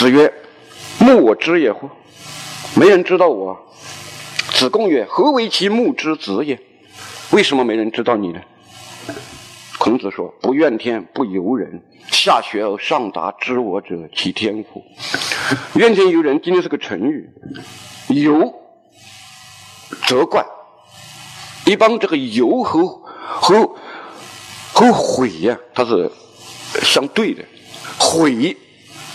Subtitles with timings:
[0.00, 0.32] 子曰
[0.98, 1.86] ：“木我之也乎？
[2.74, 3.54] 没人知道我。”
[4.50, 6.58] 子贡曰：“何为其木之子也？
[7.32, 8.40] 为什么没人知道你呢？”
[9.76, 11.82] 孔子说：“不怨天，不尤人。
[12.10, 14.82] 下学而上达，知我者，其天乎？”
[15.76, 17.28] 怨天尤人，今天是个成语。
[18.08, 18.54] 尤，
[20.06, 20.42] 责怪。
[21.66, 23.76] 一般这个尤和和
[24.72, 26.10] 和悔呀，它是
[26.80, 27.44] 相对的。
[27.98, 28.56] 悔，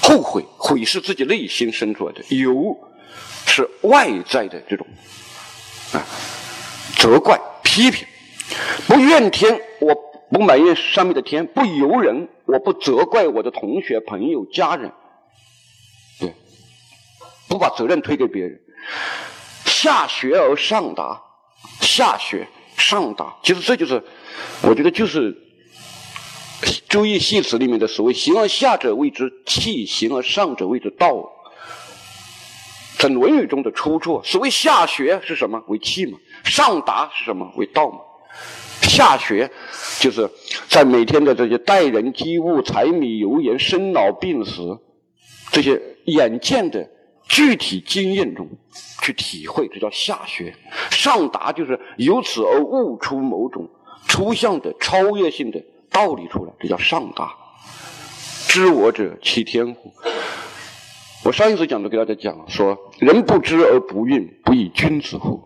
[0.06, 2.77] 后悔，悔是自己内心生出来的；由
[3.48, 4.86] 是外在的这种
[5.94, 6.05] 啊，
[6.98, 8.08] 责怪、批评。
[8.88, 10.16] 不怨天，我。
[10.28, 14.91] 不埋怨上面的天，不由人，我不责怪我的同学、朋友、家人，
[16.20, 16.34] 对，
[17.48, 18.59] 不把责任推给别人。
[19.66, 21.22] 下学而上达，
[21.80, 24.03] 下学上达，其实这就是，
[24.64, 25.31] 我觉得就是
[26.88, 31.31] 《周易》系辞里面的所谓“形而下者谓之气，形而上者谓之道”。
[32.98, 35.61] 在《论语》中的出处，所谓下学是什么？
[35.67, 36.17] 为气嘛。
[36.45, 37.52] 上达是什么？
[37.58, 37.98] 为道嘛。
[38.81, 39.52] 下学，
[40.00, 40.30] 就是
[40.70, 44.80] 在每天的这些待人接物、柴米油盐、生老病死
[45.52, 46.89] 这些眼见的
[47.28, 48.48] 具体经验中
[49.02, 50.56] 去体会，这叫下学。
[50.89, 53.70] 上达就是由此而悟出某种
[54.08, 55.61] 抽象的、超越性的
[55.96, 57.34] 道理出来，这叫上达。
[58.50, 59.94] 知我者，其天乎？
[61.24, 65.42] 我上一次讲的给大家讲说，人不知而不愠，不亦君子乎？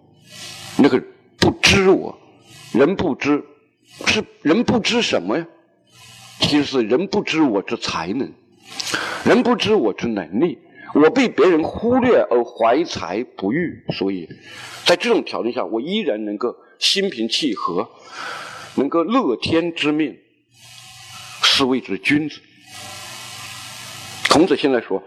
[0.79, 0.99] 那个
[1.37, 2.17] 不知我。
[2.73, 3.43] 人不知，
[4.07, 5.45] 是人不知什么呀？
[6.39, 8.31] 其实是人不知我之才能，
[9.23, 10.57] 人不知我之能力。
[10.95, 14.27] 我被别人忽略而怀才不遇，所以
[14.83, 17.87] 在这种条件下，我依然能够心平气和，
[18.73, 20.17] 能够乐天知命，
[21.59, 22.39] 是谓之君子。
[24.29, 25.03] 孔子现在说：“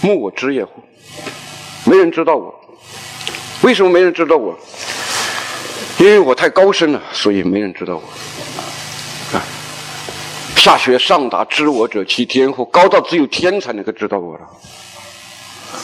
[0.00, 0.80] 莫我知也乎？
[1.84, 2.54] 没人知道我，
[3.62, 4.56] 为什么没人知道我？”
[5.98, 8.02] 因为我太高深了，所以没人知道我。
[9.36, 9.42] 啊，
[10.54, 12.64] 下学上达，知我者，其天乎？
[12.66, 14.48] 高到只有天才能够知道我了。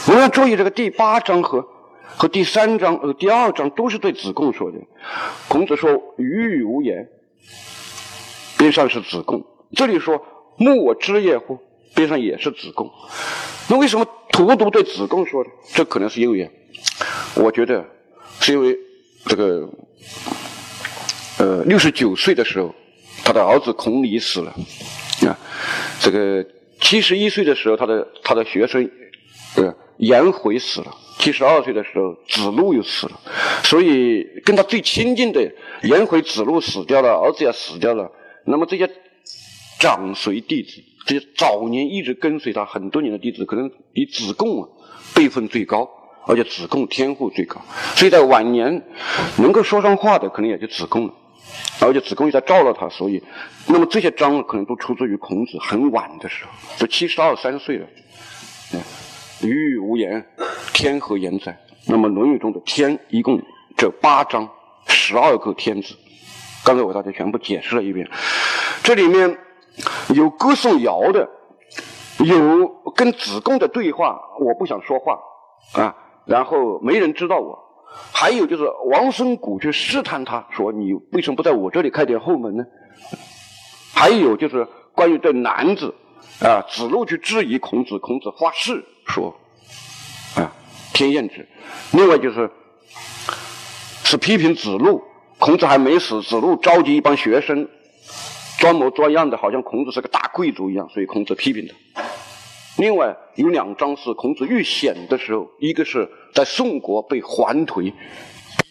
[0.06, 1.67] 我们要注意这个第八章和
[2.17, 4.79] 和第三章和第二章都是对子贡说的。
[5.49, 7.09] 孔子说：“语语无言。”
[8.56, 10.21] 边上是子贡，这里说
[10.59, 11.59] ：“木我知也乎？”
[11.95, 12.91] 边上也是子贡。
[13.69, 15.51] 那为什么荼毒对子贡说的？
[15.75, 16.51] 这可能是因为，
[17.37, 17.85] 我觉得
[18.41, 18.79] 是因为。
[19.27, 19.67] 这个，
[21.39, 22.75] 呃，六十九岁的时候，
[23.25, 24.55] 他的儿子孔鲤死了，
[25.27, 25.33] 啊，
[25.99, 26.45] 这个
[26.79, 28.87] 七十一岁的时候，他的他的学生，
[29.57, 33.19] 呃，颜回死了，七十二岁的时候，子路又死了，
[33.63, 35.41] 所以跟他最亲近的
[35.85, 38.13] 颜回、子路死掉了，儿子也死掉了，
[38.45, 38.87] 那么这些
[39.84, 44.69] 长随弟子，这些早年一直跟随他很多年的弟子，可能比子贡啊
[45.15, 45.87] 辈分最高。
[46.27, 47.61] 而且子贡天赋最高，
[47.94, 48.83] 所以在晚年
[49.37, 51.12] 能够说上话的，可能也就子贡了。
[51.83, 53.23] 而且子贡又在照料他，所以，
[53.67, 57.87] 那么这些章可能都出自于孔子很晚的时候，都七十二三岁了。
[58.73, 58.81] 嗯
[59.43, 60.25] 语无言，
[60.73, 61.55] 天何言哉？
[61.87, 63.39] 那么《论语》中的“天”一共
[63.77, 64.49] 这八章，
[64.87, 65.94] 十二个“天”字。
[66.65, 68.09] 刚才我大家全部解释了一遍，
[68.83, 69.37] 这里面
[70.15, 71.29] 有歌颂尧的，
[72.19, 75.19] 有跟子贡的对话，我不想说话
[75.73, 75.97] 啊。
[76.27, 77.59] 然后没人知道我，
[78.12, 82.65] 还有就是王孙谷去试探他说：“你为什么不在我这里开点后门呢？”
[83.95, 85.95] 还有就是关于这男子
[86.41, 89.35] 啊，子路去质疑孔子，孔子发誓说
[90.37, 90.51] ：“啊，
[90.93, 91.47] 天厌之。”
[91.93, 92.51] 另外就是
[94.05, 95.03] 是批评子路，
[95.39, 97.69] 孔子还没死，子路召集一帮学生
[98.59, 102.03] 装模作样的，好像孔子是个大贵族一样，所以孔子批评他。
[102.77, 107.95] 另外有两章是孔子遇险的时候，一个是在宋国被桓颓逼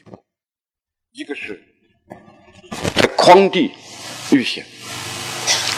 [0.10, 0.24] 迫，
[1.12, 1.62] 一个是
[2.96, 3.72] 在匡地
[4.32, 4.66] 遇险。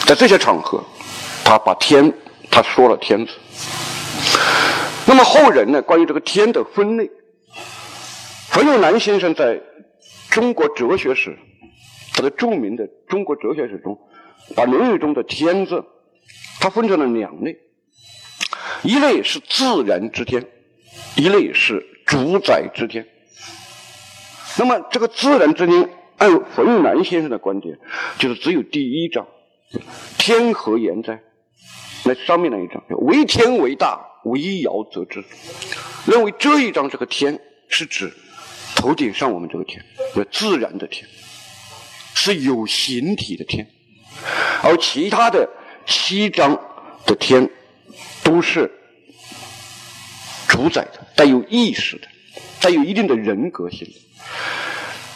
[0.06, 0.84] 在这些场合，
[1.44, 2.12] 他把天
[2.50, 3.32] 他说了天子。
[5.06, 5.80] 那么后人呢？
[5.82, 7.08] 关于这个天的分类，
[8.48, 9.60] 冯友兰先生在
[10.30, 11.38] 中国哲学史，
[12.16, 14.00] 他的著名的中国哲学史中，
[14.56, 15.84] 把《论语》中的天字，
[16.58, 17.58] 它分成了两类。
[18.82, 20.46] 一类是自然之天，
[21.16, 23.06] 一类是主宰之天。
[24.58, 27.78] 那么这个自然之天，按冯友兰先生的观点，
[28.18, 29.28] 就是只有第一章
[30.16, 31.20] “天何言哉”
[32.06, 35.22] 那上面那一章“为天为大，为尧则之”，
[36.10, 38.10] 认为这一章这个天是指
[38.74, 39.84] 头顶上我们这个天，
[40.30, 41.06] 自然的天，
[42.16, 43.68] 是有形体的天，
[44.64, 45.48] 而其他的
[45.86, 46.58] 七章
[47.06, 47.48] 的天。
[48.24, 48.68] 都是
[50.48, 52.08] 主宰的、带有意识的、
[52.60, 53.94] 带有一定的人格性的。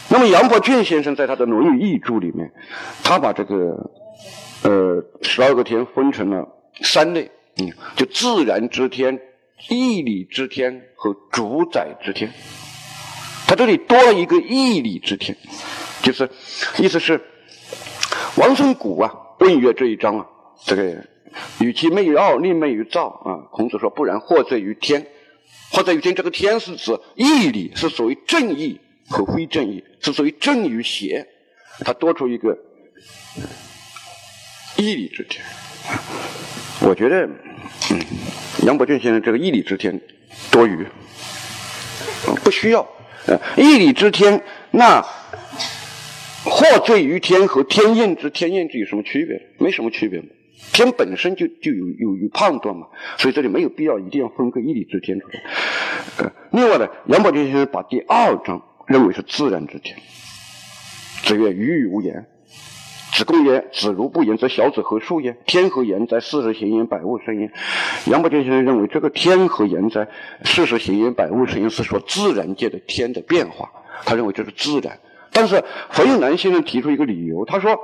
[0.07, 2.49] 那么杨伯峻先生在他的《论语译注》里面，
[3.03, 3.91] 他把这个
[4.63, 6.47] 呃十二个天分成了
[6.83, 9.19] 三类，嗯，就自然之天、
[9.67, 12.31] 义理之天和主宰之天。
[13.45, 15.37] 他这里多了一个义理之天，
[16.01, 16.29] 就是
[16.77, 17.21] 意思是
[18.35, 20.25] 王孙谷啊问曰这一章啊，
[20.65, 20.97] 这个
[21.59, 23.47] 与其昧于傲，宁昧于躁啊。
[23.51, 25.07] 孔子说，不然祸罪于天，
[25.71, 26.15] 祸罪于天。
[26.15, 28.79] 这个天是指义理，是属于正义。
[29.09, 31.27] 和非正义是属于正与邪，
[31.79, 32.57] 他多出一个
[34.77, 35.43] 义理之天。
[36.79, 37.27] 我觉得，
[37.89, 37.99] 嗯，
[38.65, 39.99] 杨伯峻先生这个义理之天
[40.49, 40.87] 多余，
[42.41, 42.87] 不需要。
[43.25, 45.05] 呃，义理之天，那
[46.43, 49.41] 祸罪于天和天厌之天厌之有什么区别？
[49.59, 50.23] 没什么区别
[50.73, 55.39] 天本身就就有有有判断嘛，所以这里没有必要一定要分个一理之天出来。
[56.17, 58.61] 呃，另外呢，杨伯峻先生把第二章。
[58.87, 59.95] 认为是自然之天。
[61.23, 62.25] 子曰：“鱼与无言。”
[63.13, 65.37] 子贡曰：“子如不言，则小子何述焉？
[65.45, 66.19] 天何言哉？
[66.19, 67.49] 四时行焉，百物生焉。”
[68.11, 70.05] 杨伯峻先生认为，这个天何言哉？
[70.43, 73.71] 四时行焉，百物生焉，是说自然界的天的变化。
[74.03, 74.99] 他认为这是自然。
[75.31, 77.79] 但是冯友兰先生提出一个理由，他说：“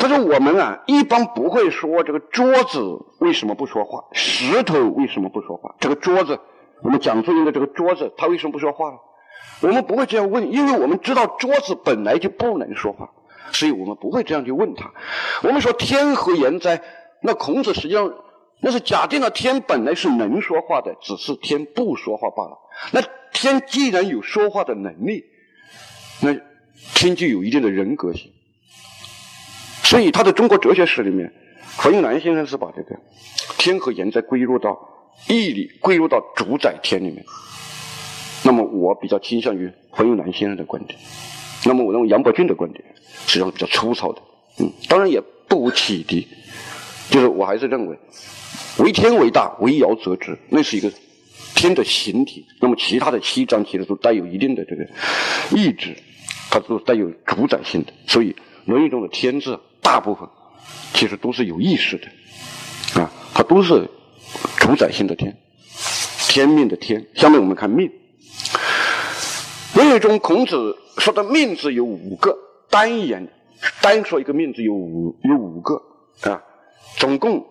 [0.00, 2.80] 他说我们啊，一般不会说这个桌子
[3.18, 5.74] 为什么不说话，石头为什么不说话？
[5.80, 6.38] 这个桌子，
[6.82, 8.96] 我们讲座用的这个桌子，它为什么不说话呢？”
[9.60, 13.10] 我们不会这样问，因为我们知道桌子本来就不能说话，
[13.52, 14.92] 所以我们不会这样去问他。
[15.42, 16.82] 我们说天何言哉？
[17.22, 18.12] 那孔子实际上
[18.60, 22.58] 那是假定了天本来是能说话的，只是天不说话罢了。
[22.92, 23.00] 那
[23.32, 25.24] 天既然有说话的能力，
[26.20, 26.32] 那
[26.94, 28.30] 天就有一定的人格性。
[29.84, 31.32] 所以他的中国哲学史里面，
[31.76, 32.98] 冯友兰先生是把这个
[33.58, 34.78] 天和言哉归入到
[35.28, 37.24] 义里，归入到主宰天里面。
[38.44, 40.98] 那么我比较倾向于冯友兰先生的观点，
[41.64, 42.82] 那么我认为杨伯峻的观点
[43.26, 44.22] 实际上比较粗糙的，
[44.58, 46.26] 嗯，当然也不无启迪，
[47.10, 47.96] 就是我还是认为，
[48.78, 50.90] 为天为大，为尧则之，那是一个
[51.54, 54.84] 天的形体，那么其他的七章其实都带有一定的这个
[55.54, 55.96] 意志，
[56.52, 58.32] 它都带有主宰性的，所以
[58.66, 60.28] 《论语》中的天字大部分
[60.92, 63.88] 其实都是有意识的，啊，它都是
[64.58, 65.34] 主宰性的天，
[66.28, 67.08] 天命的天。
[67.14, 67.88] 下面我们看命。
[69.74, 72.36] 《论语》中，孔子说的“命”字有五个，
[72.68, 73.32] 单言
[73.80, 75.80] 单说一个“命”字有五有五个
[76.30, 76.42] 啊，
[76.98, 77.46] 总共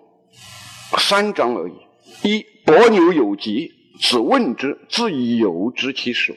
[1.00, 1.74] 三章而已。
[2.22, 6.36] 一伯牛有疾，子问之，自以有知其首，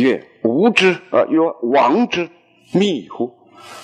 [0.00, 2.30] 曰：“吾之啊，曰王之
[2.72, 3.34] 密乎？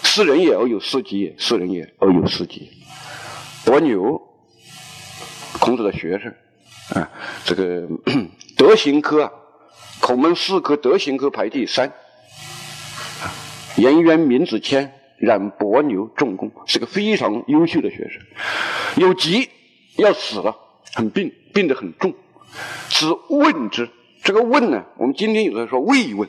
[0.03, 2.71] 斯人也而有斯己也，斯人也而有斯己。”
[3.65, 4.21] 伯牛，
[5.61, 6.33] 孔子的学生
[6.95, 7.11] 啊，
[7.45, 7.87] 这个
[8.57, 9.33] 德行科啊。
[10.01, 11.93] 孔门四科德行科排第三，
[13.77, 14.89] 颜渊、闵子骞、
[15.19, 18.23] 冉伯牛重功，是个非常优秀的学生。
[18.97, 19.51] 有疾
[19.97, 20.57] 要死了，
[20.95, 22.15] 很病，病得很重。
[22.89, 23.91] 子问之，
[24.29, 26.29] 这个问呢，我们今天有的说慰问，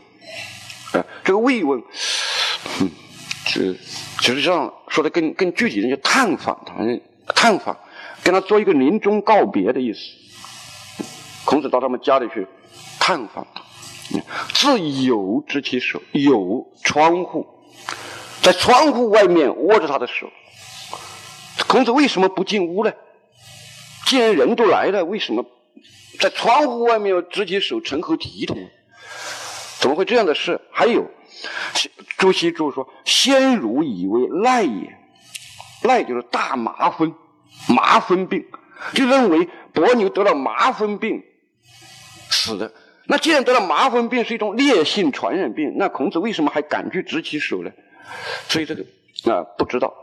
[0.94, 1.84] 啊，这个慰问，
[2.80, 2.90] 嗯，
[3.46, 3.78] 是
[4.22, 6.76] 实际上说的更更具体的，就探访他，
[7.36, 7.78] 探访，
[8.24, 10.00] 跟他做一个临终告别的意思。
[11.44, 12.48] 孔子到他们家里去。
[13.02, 13.64] 探访他，
[14.54, 17.46] 自有知其手，有窗户，
[18.42, 20.30] 在窗户外面握着他的手。
[21.68, 22.94] 孔子为什么不进屋呢？
[24.06, 25.44] 既然人都来了，为什么
[26.20, 28.58] 在窗户外面要执起手，成何体统？
[29.80, 30.60] 怎么会这样的事？
[30.72, 31.10] 还有，
[32.18, 34.98] 朱熹就说：“先儒以为赖也，
[35.84, 37.16] 赖就是大麻风，
[37.70, 38.46] 麻风病，
[38.94, 41.24] 就认为伯牛得了麻风病
[42.30, 42.72] 死的。”
[43.08, 47.72] 那既然得了麻风病是一种烈性传染病，那孔子为什么还敢去执起手呢？
[48.50, 48.84] 所以这个
[49.34, 49.94] 啊不知道，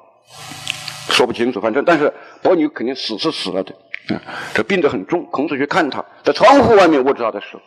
[1.11, 1.61] 说不清楚。
[1.61, 3.73] 反正但是伯牛肯定死是死了的，
[4.09, 4.23] 啊，
[4.55, 5.25] 这病得很重。
[5.27, 7.61] 孔子去看他，在窗户外面握着他的手，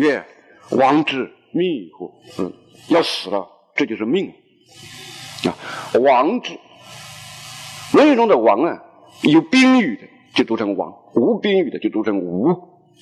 [0.00, 0.24] 曰
[0.70, 2.12] ：“王之命乎？
[2.38, 2.52] 嗯，
[2.88, 4.32] 要死了，这就是命
[5.44, 5.54] 啊。
[6.00, 6.52] 王之，
[7.92, 8.82] 《论语》中的王啊，
[9.22, 10.02] 有宾语的
[10.34, 12.54] 就读成王，无宾语的就读成无，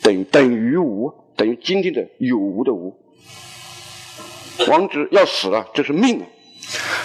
[0.03, 1.13] 等于等于无。
[1.37, 2.97] 等于今天的有无的无，
[4.69, 6.27] 王之要死了，这是命啊！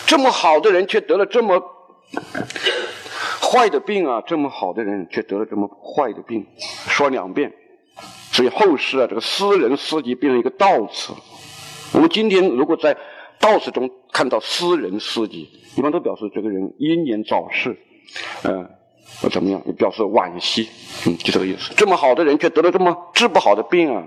[0.06, 1.60] 这么好的人却得了这么
[3.50, 4.22] 坏的病啊！
[4.27, 6.46] 这么好的人却得了这么坏的病，
[6.88, 7.51] 说两遍，
[8.32, 11.13] 所以后世啊，这个斯人斯己变成一个道词。
[11.94, 12.96] 我们今天如果在
[13.39, 17.75] 道词中看到斯人斯己，一般都表示这个人英年早逝，
[18.44, 18.70] 嗯
[19.24, 19.60] 呃，怎么样？
[19.75, 20.70] 表示惋惜。
[21.08, 21.74] 嗯，就这个意思。
[21.75, 24.03] 这么好的人却得了这么治不好的病啊，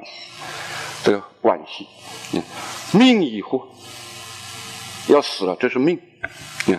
[1.03, 1.87] 这个惋惜。
[2.35, 2.43] 嗯，
[2.97, 3.67] 命已祸，
[5.09, 5.99] 要死了，这是命。
[6.69, 6.79] 嗯，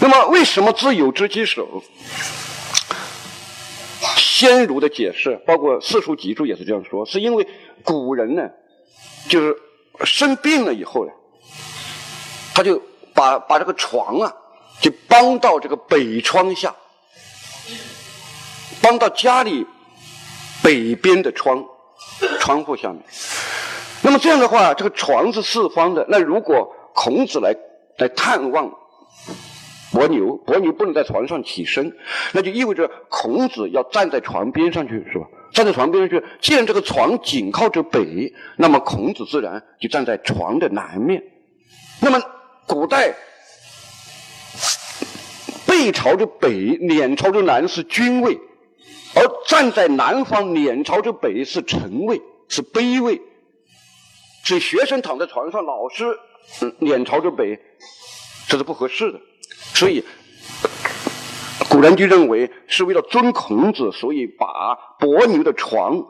[0.00, 1.82] 那么为什么自有知其手？
[4.16, 7.46] 先儒的解释，包括四书集注也是这样说，是因为
[7.82, 8.48] 古人呢，
[9.28, 9.56] 就是
[10.04, 11.12] 生病了以后呢，
[12.54, 12.80] 他就
[13.12, 14.32] 把把这个床啊，
[14.80, 16.74] 就搬到这个北窗下。
[18.80, 19.66] 搬到家里
[20.62, 21.64] 北边的窗
[22.38, 23.02] 窗户下面。
[24.02, 26.06] 那么这样的话，这个床是四方的。
[26.08, 27.52] 那如果孔子来
[27.96, 28.72] 来探望
[29.98, 31.96] 伯牛，伯牛不能在床上起身，
[32.30, 35.26] 那就意味着孔子要站在床边上去，是吧？
[35.52, 36.24] 站在床边上去。
[36.40, 41.24] 既然这个床紧靠着北，那么孔子自然就站在床的南面。
[42.00, 42.22] 那么
[42.68, 43.12] 古代
[45.66, 48.38] 背朝着北，脸朝着南是君位。
[49.16, 53.20] 而站在南方，脸朝着北是臣位，是卑位。
[54.44, 56.16] 所以学生躺在床上，老师
[56.78, 57.58] 脸朝着北，
[58.48, 59.18] 这是不合适的。
[59.78, 60.02] 所以
[61.68, 66.04] 古人就认为是为了尊孔子，所以把伯牛的床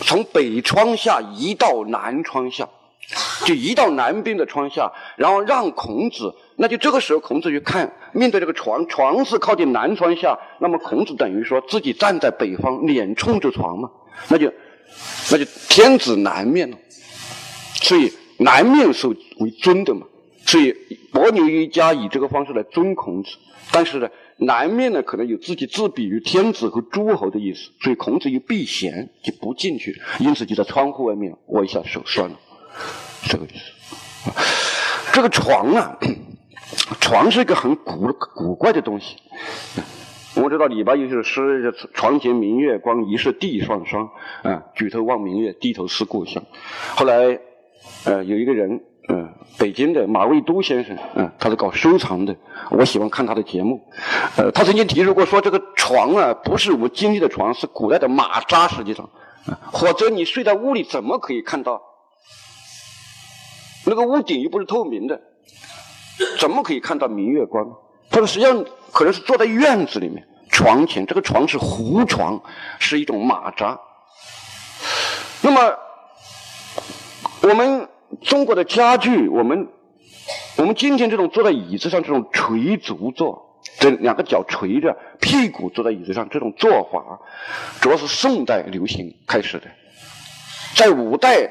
[0.00, 2.66] 从北窗下移到南窗下，
[3.44, 6.34] 就移到南边的窗下，然后让孔子。
[6.56, 13.90] 那就这个时候，孔子去看面对这个床，床是靠近南窗下，那么孔子等于说自己站在北方，脸冲着床嘛，
[14.28, 14.50] 那就
[15.30, 16.78] 那就天子南面了，
[17.74, 20.06] 所以南面是为尊的嘛，
[20.46, 20.74] 所以
[21.12, 23.36] 伯牛一家以这个方式来尊孔子，
[23.72, 24.08] 但是呢，
[24.38, 32.38] 南面呢可能有自己自比于天子和诸侯的意思，所以孔子又避嫌就不进去，因此就在窗户外面握一下手算了，
[33.28, 34.32] 这个意思。
[35.12, 35.98] 这个床啊。
[37.02, 39.16] 床是一个很古古怪的东西。
[40.34, 44.08] 我知道李白有首诗叫：“床前明月光，疑是地上霜。
[44.42, 46.42] 啊，举头望明月，低头思故乡。”
[46.96, 47.38] 后来，
[48.04, 48.80] 呃，有一个人，
[49.14, 49.28] 嗯，
[49.58, 52.34] 北京的马未都先生，嗯，他是搞收藏的，
[52.70, 53.78] 我喜欢看他的节目。
[54.38, 58.66] 呃，他曾经提出过说，这个床啊，不是我们今天的床，是古代的马扎。
[58.68, 59.10] 实际上，
[59.70, 61.82] 或者你睡在屋里，怎么可以看到？
[63.84, 65.20] 那个屋顶又不是透明的。
[66.38, 67.66] 怎么可以看到明月光？
[68.10, 72.42] 他说实际上可能是坐在院子里面，床前这个床是胡床，
[72.78, 73.78] 是一种马扎。
[75.42, 75.74] 那么
[77.42, 77.88] 我们
[78.20, 79.68] 中国的家具，我们
[80.56, 87.20] 我们今天这种坐在椅子上这种垂足坐，这两个脚垂着，屁股坐在椅子上这种做法，
[87.80, 89.66] 主要是宋代流行开始的，
[90.74, 91.50] 在五代，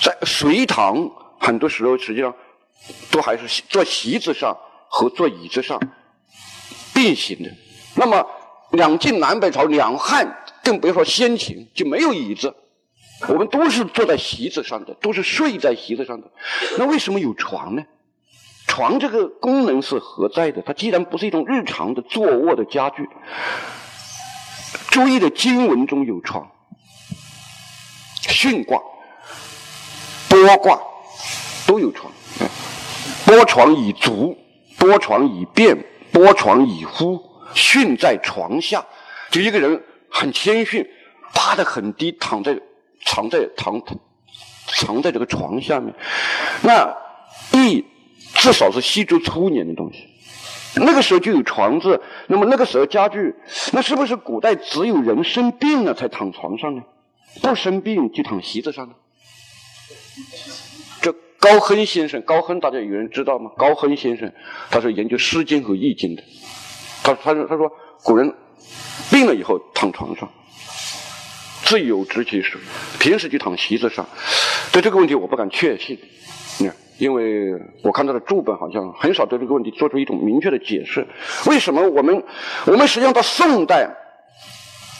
[0.00, 2.34] 在隋唐，很多时候实际上。
[3.10, 4.56] 都还是坐席子上
[4.88, 5.80] 和坐椅子上
[6.94, 7.50] 并行的。
[7.96, 8.24] 那么
[8.70, 12.54] 两晋南北朝两汉，更不要说先秦，就没有椅子，
[13.26, 16.30] 我们都是坐在席子上的，都是睡在席子上的。
[16.78, 17.82] 那为什么有床呢？
[18.66, 20.62] 床这个功能是何在的？
[20.62, 23.08] 它既然不是一种日常的坐卧的家具，
[24.90, 26.48] 注意的经文中有床，
[28.22, 28.80] 巽卦、
[30.28, 30.80] 剥卦
[31.66, 32.12] 都有床。
[33.24, 34.36] 剥床以足，
[34.78, 37.20] 剥床以便，剥床以呼。
[37.54, 38.86] 巽在床下，
[39.30, 40.86] 就一个人很谦逊，
[41.34, 42.58] 趴得很低，躺在
[43.08, 43.82] 藏在躺
[44.66, 45.94] 藏在这个床下面。
[46.62, 46.94] 那
[47.52, 47.84] 一
[48.34, 50.06] 至少是西周初年的东西，
[50.76, 52.00] 那个时候就有床字。
[52.26, 53.34] 那么那个时候家具，
[53.72, 56.82] 那是不是古代只有人生病了才躺床上呢？
[57.40, 58.94] 不生病就躺席子上呢？
[61.00, 63.50] 这高亨先生，高亨大家有人知道吗？
[63.56, 64.32] 高亨先生，
[64.70, 66.22] 他是研究《诗经》和《易经》的。
[67.02, 67.70] 他他说他说
[68.02, 68.34] 古人
[69.10, 70.28] 病了以后躺床上，
[71.68, 72.58] 自有知其手，
[72.98, 74.08] 平时就躺席子上。
[74.72, 75.98] 对这个问题我不敢确信，
[76.96, 81.06] 因为我看到的注本好像很少对这个问题做出一种明确的解释。
[81.46, 82.24] 为什么我们
[82.64, 83.84] 我们实际上到宋代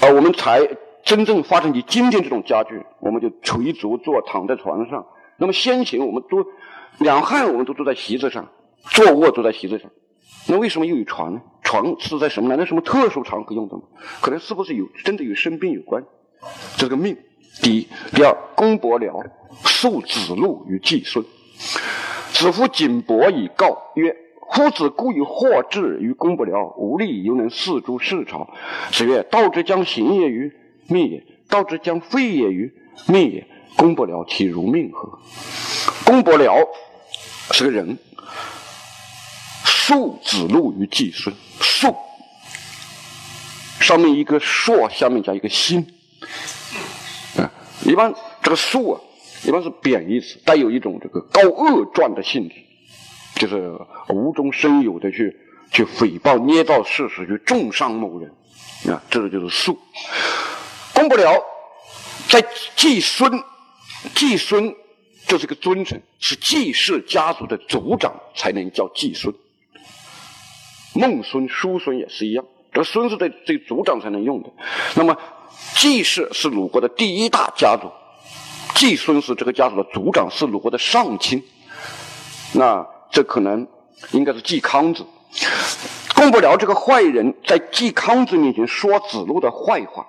[0.03, 0.69] 啊，我们才
[1.03, 5.07] 真正发展起今天这种家具，我们就垂足坐，躺在床上。
[5.39, 6.45] 那么先秦我们都
[6.99, 8.47] 两汉我们都坐在席子上，
[8.91, 9.91] 坐卧坐在席子上，
[10.49, 11.41] 那为什么又有床呢？
[11.63, 12.51] 床是在什么？
[12.51, 13.85] 难道什么特殊场合用的吗？
[14.21, 16.05] 可能是不是有真的与生病有关？
[16.79, 17.17] 这个命，
[17.61, 19.27] 第一，第二，公伯僚
[19.65, 21.25] 诉子路于季孙，
[22.33, 24.15] 子夫景伯以告曰
[24.55, 28.49] ：“夫子固以祸至于公伯僚，无力犹能四诸世朝。”
[28.93, 30.53] 子曰：“道之将行也于？
[30.87, 31.25] 命也。
[31.49, 32.73] 道之将废也于？
[33.07, 33.45] 命也。”
[33.77, 35.19] 公伯僚其如命何？
[36.05, 36.65] 公伯僚
[37.51, 37.99] 是个人，
[39.65, 41.35] 述子路于季孙。
[41.61, 41.93] 述
[43.81, 45.85] 上面一个硕，下面加一个心。
[47.89, 49.01] 一般这个硕啊，
[49.45, 52.55] 一般是贬义词，带有一种这个高恶状的性质，
[53.37, 53.73] 就是
[54.11, 55.35] 无中生有的去
[55.73, 58.31] 去诽谤、捏造事实、去重伤某人。
[58.93, 59.79] 啊，这个就是素。
[60.93, 61.43] 公不了，
[62.29, 62.45] 在
[62.77, 63.43] 季孙，
[64.15, 64.75] 季孙
[65.27, 69.35] 就是个尊称，是季氏家族的族长才能叫季孙。
[70.95, 74.51] 孟孙、叔孙也是一样，这个孙是对这族长才能用的。
[74.95, 75.17] 那么
[75.75, 77.91] 季氏是鲁国的第一大家族，
[78.75, 81.43] 季孙是这个家族的族长，是鲁国的上卿。
[82.53, 83.67] 那这可能
[84.13, 85.07] 应该是季康子。
[86.15, 90.07] 公不了这个坏人，在季康子面前说子路的坏话，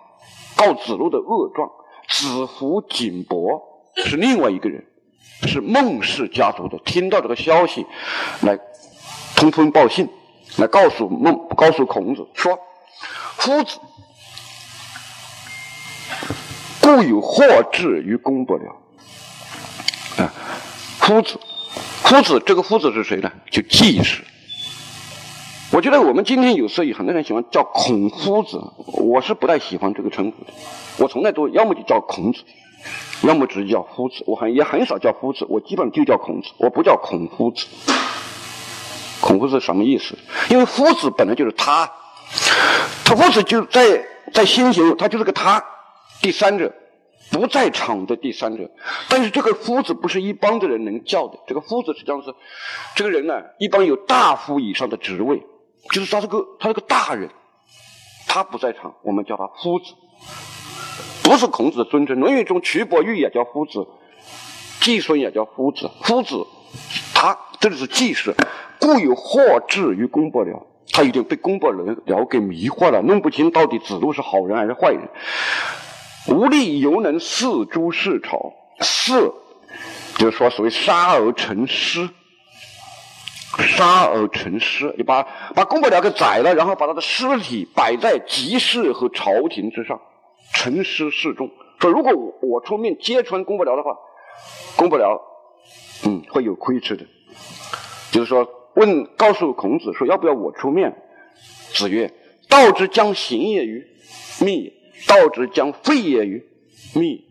[0.55, 1.69] 告子路的恶状。
[2.08, 3.62] 子服景伯
[3.98, 4.84] 是另外一个人，
[5.43, 7.86] 是孟氏家族的，听到这个消息，
[8.41, 8.58] 来
[9.36, 10.10] 通风报信。
[10.58, 12.58] 来告诉孟，告诉孔子说
[13.38, 13.77] ：“夫子
[16.89, 18.75] 故有祸至于公不了。”
[20.17, 20.34] 啊，
[21.00, 21.39] 夫子，
[22.01, 23.31] 夫子，这个夫子是谁呢？
[23.51, 24.24] 就季氏。
[25.72, 30.51] 我觉得我们今天有时候有很多人喜欢叫孔夫子，我是不太喜欢这个称呼的。
[30.98, 32.39] 我从来都要么就叫孔子，
[33.22, 34.24] 要么直接叫夫子。
[34.25, 37.67] 我很也很少叫夫子，我基本就叫孔子，我不叫孔夫子。
[39.22, 40.17] 孔夫子什么意思？
[40.50, 41.91] 因为夫子本来就是他，
[43.05, 44.03] 他夫子就在
[44.34, 45.63] 在先行，他就是个他，
[46.19, 46.74] 第三者
[47.31, 48.69] 不在场的第三者。
[49.09, 52.33] 但是这个夫子不是一般的人能叫的，这个夫子实际上是
[52.95, 55.43] 这个人呢，一般有大夫以上的职位，
[55.91, 57.29] 就是他是个他是个大人，
[58.27, 59.93] 他不在场，我们叫他夫子，
[61.24, 62.17] 不是孔子的尊称。
[62.19, 63.88] 《论语》中曲伯玉也叫夫子，
[64.81, 66.45] 季孙也叫夫子，夫子
[67.13, 68.36] 他这里是季氏。
[68.81, 75.01] 故有祸至于公伯僚，他已经被公伯僚给迷惑了，弄不清到底子路是好人还是坏人。
[76.29, 79.34] 无力犹能四诸事朝，四
[80.17, 82.10] 就是说所谓杀而成师，
[83.58, 89.99] 杀而成师，你把把公伯僚给宰了，然后把他的尸体摆在集市和朝廷之上，
[90.53, 91.49] 成师示众。
[91.80, 93.97] 说如果我我出面揭穿公伯僚的话，
[94.75, 95.19] 公伯僚
[96.06, 97.06] 嗯会有亏吃的，
[98.12, 98.47] 就是说。
[98.75, 100.95] 问告诉孔子说要不要我出面？
[101.73, 102.13] 子曰
[102.47, 103.86] ：“道之将行也与？
[104.39, 104.71] 密。
[105.07, 106.45] 道之将废也与？
[106.95, 107.23] 命。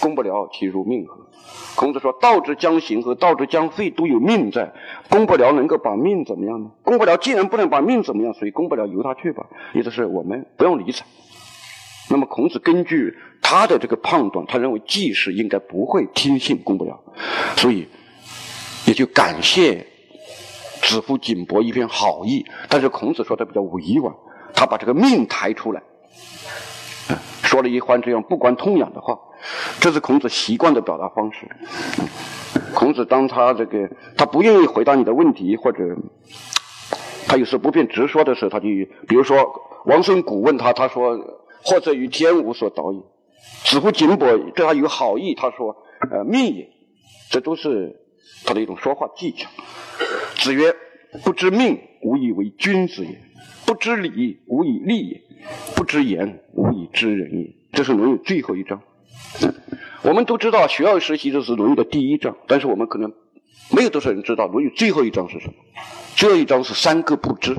[0.00, 1.06] 公不了，其如命。
[1.06, 1.24] 何？”
[1.76, 4.50] 孔子说：“道之将行和道之将废都有命。
[4.50, 4.72] 在，
[5.08, 6.24] 公不了能够把命。
[6.24, 6.70] 怎么样呢？
[6.82, 8.02] 公不了既然不能把命。
[8.02, 9.46] 怎么样，所以公不了由他去吧。
[9.72, 11.04] 意思是我们不用理睬。
[12.10, 17.00] 那么孔子根据他的这个判断，他认为季氏应该不会听信公不了，
[17.56, 17.88] 所以
[18.86, 19.86] 也就感谢。
[20.82, 24.14] 子夫景伯一片好意，但是孔子说的比较委婉，
[24.54, 25.26] 他把这个命。
[25.26, 25.82] 抬出来，
[27.54, 29.16] 说了一番这样不关痛痒的话，
[29.78, 31.46] 这是孔子习惯的表达方式。
[32.74, 35.78] 孔子当他这个他不愿意回答你的问题，或者
[37.28, 38.66] 他有时不便直说的时候，他就
[39.06, 41.16] 比如说王孙谷问他，他说
[41.62, 43.00] 或者与天无所导也。
[43.62, 45.76] 子服景伯对他有好意，他说
[46.10, 46.68] 呃命也，
[47.30, 47.94] 这都是
[48.44, 49.48] 他的一种说话技巧。
[50.38, 50.74] 子曰
[51.22, 53.12] ：“不知命，无以为君子也；
[53.66, 55.20] 不知礼，无以立也；
[55.74, 58.80] 不知言，无以知人也。”这是《论语》最后一章。
[60.02, 63.12] 我们都知道，学而时习这是《论语》的第一章，但是我们可能
[63.70, 65.54] 没有多少人知道，《论语》最后一章是什么？
[66.14, 67.56] 最后一章是三个不知：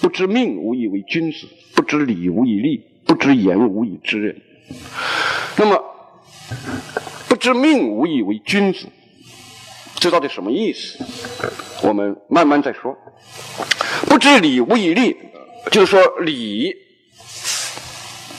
[0.00, 4.40] 不知命，无以为君子；不知礼，无以立；不知言，无以知人。
[5.56, 5.84] 那么，
[7.28, 8.86] 不知命，无以为君子。
[10.00, 11.04] 这到底什么意思？
[11.82, 12.96] 我们慢慢再说。
[14.08, 15.16] 不知礼，无以立，
[15.70, 16.72] 就是说礼，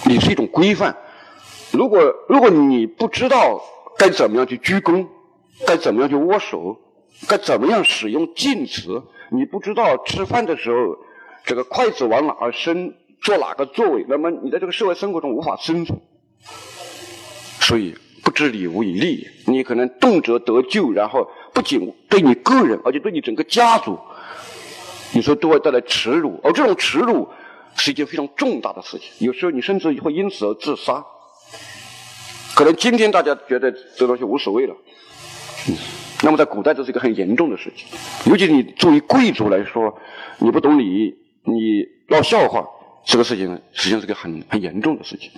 [0.06, 0.96] 礼是一种规范。
[1.72, 3.62] 如果如果你不知道
[3.98, 5.06] 该怎么样去鞠躬，
[5.68, 6.78] 该怎么样去握手，
[7.28, 10.98] 该怎么样使用敬词，你不知道吃饭的时候
[11.46, 16.00] 这个筷子往哪儿伸，坐哪个座位，那么你在这个社会生活中无法生存。
[17.60, 21.30] 所以不知礼，无以立，你可能动辄得咎，然后。
[21.52, 24.00] 不仅对你个人，而且对你整个家族，
[25.12, 27.28] 你说都会带来耻辱，而这种耻辱
[27.76, 29.10] 是一件非常重大的事情。
[29.18, 31.04] 有时候你甚至会因此而自杀。
[32.56, 34.76] 可能今天大家觉得这东西无所谓了，
[36.22, 37.88] 那么在古代这是一个很严重的事情。
[38.32, 39.94] 尤其你作为贵族来说，
[40.38, 42.64] 你不懂礼，你闹笑话，
[43.04, 45.32] 这个事情实际上是个很很严重的事情。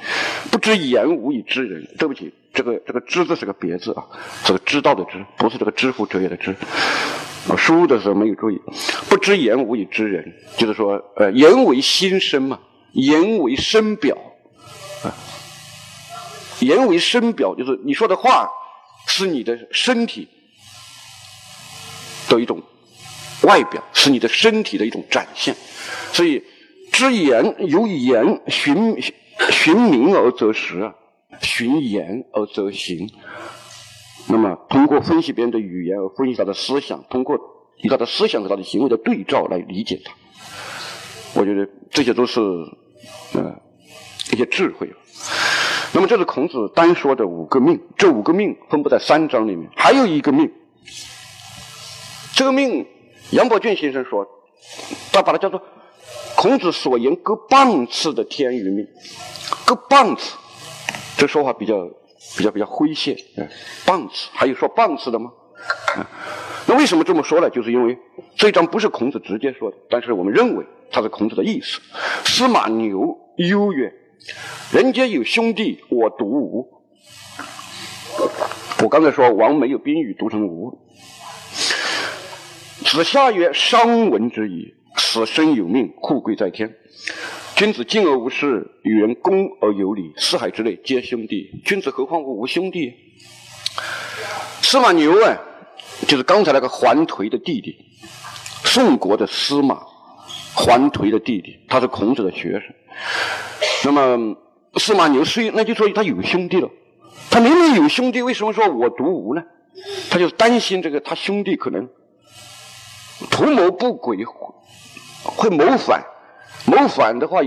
[0.52, 1.88] 不知言，无以知人。
[1.98, 2.32] 对不起。
[2.54, 4.06] 这个这个“知”字是个别字啊，
[4.44, 6.56] 这个知道的“知”，不是这个知乎者也的“知”。
[7.48, 8.62] 我输入的时候没有注意，
[9.10, 12.60] 不知言无以知人，就是说，呃，言为心声嘛，
[12.92, 14.16] 言为声表，
[15.04, 15.10] 啊，
[16.60, 18.48] 言为声表，就是你说的话
[19.08, 20.28] 是你的身体
[22.30, 22.62] 的一种
[23.42, 25.56] 外表，是你的身体的一种展现，
[26.14, 26.44] 所以
[26.92, 29.02] 知言由言寻
[29.50, 30.94] 寻名而择实啊，
[31.42, 33.10] 循言而则行。
[34.28, 37.38] 那么，通过分析别人的语言而分析他的思想，通过
[37.78, 40.14] 以他的思想和他的行为的对照来理解他，
[41.34, 42.40] 我觉得这些都是
[43.34, 43.56] 呃
[44.32, 44.90] 一些智慧。
[45.94, 50.50] 那么，这是孔子单说的五个命，这五个命分布在三章里面，还有一个命。
[52.34, 52.88] 这个命，
[53.32, 54.26] 杨伯峻先生说，
[55.12, 55.62] 他把它叫做
[56.38, 58.88] 孔子所言各棒次的天与命，
[59.66, 60.38] 各棒次，
[61.22, 61.88] 这说法比较。
[62.38, 63.50] 比较比较诙谐，嗯，
[63.84, 65.32] 棒次还有说棒次的吗？
[65.96, 66.06] 啊，
[66.68, 67.50] 那为什么这么说呢？
[67.50, 67.98] 就是因为
[68.36, 71.82] 这一章不是孔子直接说的，但是我们认为它是孔子的意思。
[72.26, 73.92] 司马牛忧曰
[74.72, 76.70] ：“人皆有兄弟，我独无。”
[78.84, 80.78] 我刚才说王没有宾语，读成无。
[82.86, 86.72] 子夏曰：“商闻之矣，死生有命，富贵在天。”
[87.62, 91.62] 君子敬而无事，与人恭而有礼，四海之内皆兄弟。
[91.64, 92.92] 君子何况无兄弟？
[94.64, 95.38] 司马牛啊，
[96.08, 97.78] 就是刚才那个桓颓的弟弟，
[98.64, 99.80] 宋国的司马，
[100.56, 102.64] 桓颓的弟弟，他是孔子的学生。
[103.86, 104.36] 那么
[104.78, 106.68] 司马牛虽那就说他有兄弟了，
[107.30, 109.44] 他明明有兄弟，为什么说我独无呢？
[110.10, 111.88] 他就担心这个他兄弟可能
[113.30, 114.18] 图谋不轨，
[115.22, 116.04] 会谋反。
[116.66, 117.42] 谋反的话，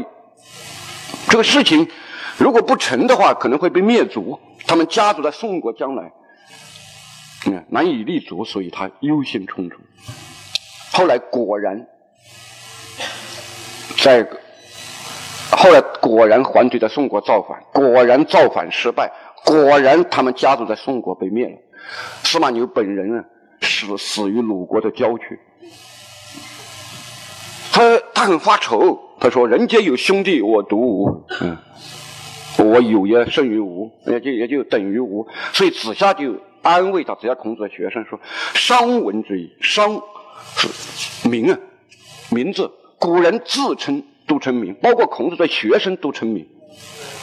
[1.29, 1.89] 这个事情
[2.37, 4.39] 如果不成的话，可能会被灭族。
[4.67, 6.11] 他们家族在宋国将来，
[7.47, 9.75] 嗯，难以立足，所以他忧心忡忡。
[10.93, 11.87] 后来果然，
[13.99, 14.27] 在
[15.51, 19.13] 后来果然桓颓在宋国造反，果然造反失败，
[19.45, 21.57] 果然他们家族在宋国被灭了。
[22.23, 23.25] 司马牛本人啊，
[23.61, 25.39] 死死于鲁国的郊区。
[28.25, 31.27] 他很发愁，他说：“人皆有兄弟，我独无。
[31.43, 31.59] 嗯，
[32.57, 35.29] 我有也胜于无，也就也就等于无。
[35.53, 38.19] 所以子夏就安慰他，子夏孔子的学生说
[38.57, 40.01] ：‘商闻之矣。’商
[40.57, 41.59] 是名啊，
[42.31, 42.71] 名字。
[42.99, 46.49] 古人自称都称名，包括孔子的学生都称名。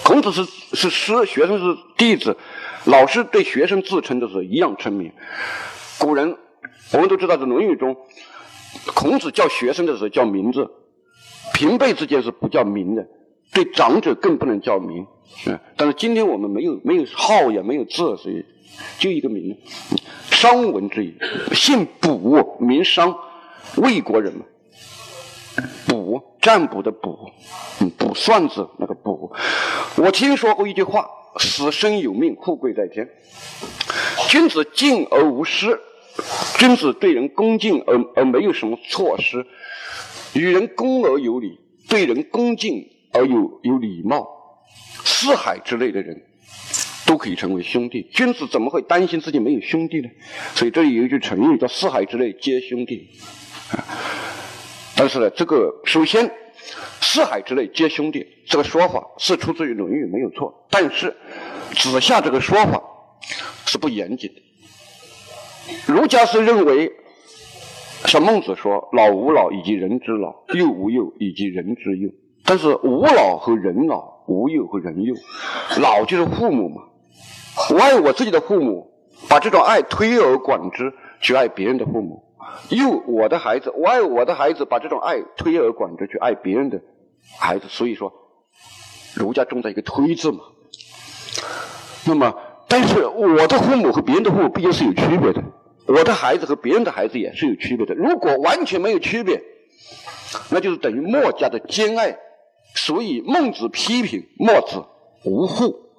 [0.04, 2.38] 孔子是是师，学生是弟子，
[2.86, 5.12] 老师对学生自称的是一样称名。
[5.98, 6.38] 古人
[6.94, 7.98] 我们都知道，在《论语》中。”
[8.94, 10.70] 孔子叫学生的时候叫名字，
[11.54, 13.06] 平辈之间是不叫名的，
[13.54, 15.06] 对长者更不能叫名。
[15.48, 18.46] 嗯，但是今天我们没有没有号也没有字，所以
[19.00, 19.58] 就一个名。
[20.30, 21.14] 商文之矣，
[21.54, 23.16] 姓卜，名商，
[23.78, 24.46] 魏国人嘛。
[25.86, 27.32] 卜，占卜的卜，
[27.80, 29.32] 嗯，卜算子那个卜。
[29.98, 33.08] 我听说过一句话：死生有命，富贵在天。
[34.30, 35.80] 君子敬而无失。
[36.58, 39.46] 君子对人恭敬而而没有什么措施，
[40.34, 44.28] 与人恭而有礼，对人恭敬而有有礼貌，
[45.04, 46.24] 四海之内的人
[47.06, 48.10] 都可以成为兄弟。
[48.12, 50.10] 君子怎么会担心自己没有兄弟呢？
[50.56, 53.10] 所以这里有一句成语叫“四海之内皆兄弟”。
[54.96, 56.32] 但是呢，这个首先
[57.02, 61.16] “四海之内皆兄弟”这个说法是出自于《论语》没有错，但是
[61.76, 62.82] 子夏这个说法
[63.66, 64.42] 是不严谨的。
[65.94, 66.92] 儒家是认为，
[68.06, 72.10] 像孟子说“老吾老以及人之老， 幼吾幼以及人之幼”。
[72.44, 75.14] 但是吾老和人老，吾幼和人幼，
[75.80, 76.82] 老就是父母嘛。
[77.74, 78.92] 我爱我自己的父母，
[79.30, 82.24] 把这种爱推而广之去爱别人的父母；
[82.70, 86.82] 幼我的孩子，我爱我的孩子，把这种爱推而广之去爱别人的
[87.40, 87.68] 孩子。
[87.70, 88.12] 所以说，
[89.16, 90.40] 儒家重在一个“推”字嘛。
[92.06, 92.34] 那么。
[92.68, 95.44] 但是我的父母和别人的父母毕竟是有区别的，
[95.92, 97.94] 我的孩子和别人的孩子也是有区别的。
[97.96, 99.42] 如果完全没有区别，
[100.50, 102.18] 那就是等于墨家的兼爱。
[102.74, 104.86] 所以孟子批评墨子
[105.26, 105.90] 无父。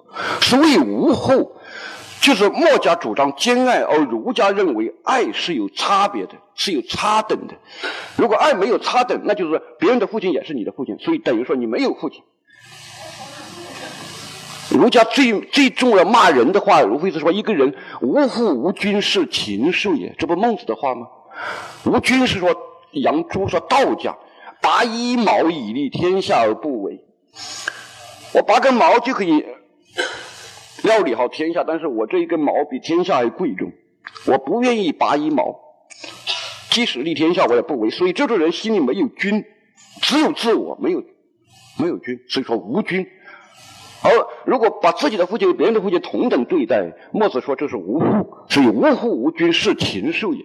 [0.41, 1.55] 所谓无父，
[2.19, 7.53] 就是墨家主张兼爱，而儒家认为爱是有差别的，是有差等的。
[8.15, 12.23] 如果爱没有差等，那就是说别人的父亲也是你的父亲，所以等于说你没有父亲。
[14.73, 21.07] 儒家最最重要骂人的话，无非是说一个人无父无君是禽兽也，这不孟子的话吗？
[21.85, 22.55] 无君是说
[22.91, 24.17] 杨朱说道家
[24.61, 27.03] 拔一毛以利天下而不为，
[28.33, 29.45] 我拔根毛就可以
[30.83, 33.71] 料理好天下，但是我这一根毛比天下还贵重，
[34.25, 35.59] 我不愿意拔一毛。
[36.71, 37.91] 即使立天下，我也不为。
[37.91, 39.45] 所以这种人心里没有君，
[40.01, 41.03] 只有自我，没有
[41.77, 43.07] 没有君，所以说无君。
[44.03, 44.11] 而
[44.45, 50.43] 如果把自己的父亲和别人的父亲同等对待，墨子说这是无父，所以无父无君是禽兽也。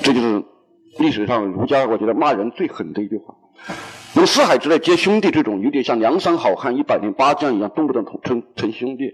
[0.00, 0.42] 这就是
[0.98, 3.34] 历史上儒家我觉得骂人最狠的一句话。
[4.14, 9.12] 那么四海之内皆兄弟这种，有点像梁山好汉一百零八将一样，动不动称称兄弟。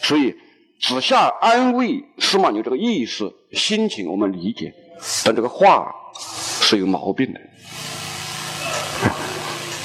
[0.00, 0.36] 所以
[0.80, 4.72] 子夏安慰司马牛这个意思心情我们理解，
[5.26, 7.40] 但这个话是有毛病的。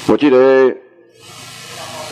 [0.08, 0.85] 我记得。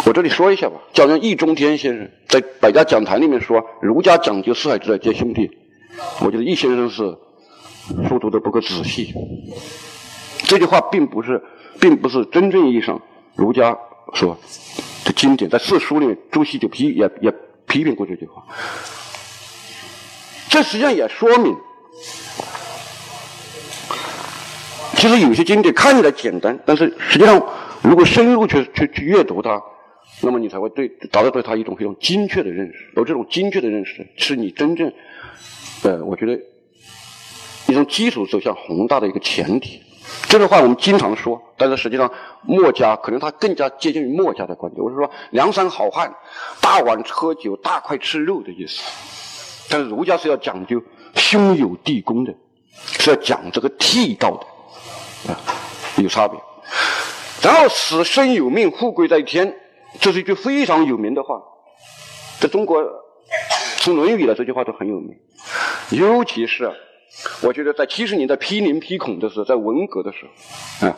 [0.07, 5.51] 我这里说一下吧，叫人易中天先生在《百家讲坛》里面说，儒家讲究四海之内皆兄弟。
[6.21, 7.17] 我觉得易先生是
[8.07, 9.15] 书读的不够仔细。
[10.43, 11.43] 这句话并不是，
[11.81, 13.01] 并不是真正意义上
[13.35, 13.75] 儒家
[14.13, 14.39] 说
[15.07, 17.33] 的经典，在四书里面，朱熹就批也也
[17.67, 18.45] 批评过这句话。
[20.51, 21.57] 这实际上也说明，
[24.97, 27.43] 其实有些经典看起来简单，但是实际上
[27.81, 29.63] 如果深入去去去阅读它。
[30.25, 34.91] 那么你才会对达到对他一种非常精确的认识，而这种精确的认识是你真正，
[35.83, 36.41] 呃，我觉得
[37.67, 39.83] 一种基础走向宏大的一个前提。
[40.29, 42.11] 这句话我们经常说，但是实际上
[42.43, 44.83] 墨家可能他更加接近于墨家的观点。
[44.83, 46.15] 我是说，梁山好汉
[46.61, 48.83] 大碗喝酒、大块吃肉的意思。
[49.69, 50.83] 但是儒家是要讲究
[51.15, 52.35] 兄友弟恭的，
[52.99, 55.41] 是要讲这个替道的，啊，
[55.97, 56.39] 有差别。
[57.43, 59.55] 然后死生有命，富贵在天。
[60.01, 61.41] 这是一句非常有名的话，
[62.41, 62.83] 在中国
[63.79, 65.17] 从《论语》的这句话都很有名，
[65.91, 66.71] 尤其是
[67.43, 70.27] 我觉得在七十年代批林批孔的时候，在文革的时
[70.81, 70.97] 候啊，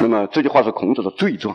[0.00, 1.54] 那么这句话是孔子的罪状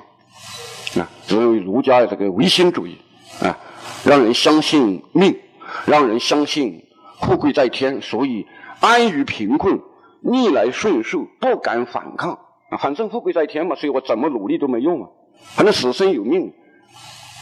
[0.98, 2.98] 啊，作为儒家的这个唯心主义
[3.42, 3.58] 啊，
[4.06, 5.38] 让人相信命，
[5.86, 6.82] 让人相信
[7.20, 8.46] 富贵在天，所以
[8.80, 9.82] 安于贫困，
[10.22, 12.40] 逆来顺受，不敢反抗，
[12.80, 15.10] 反正富贵在天嘛，所以我怎么努力都没用啊。
[15.56, 16.52] 反正死生有命，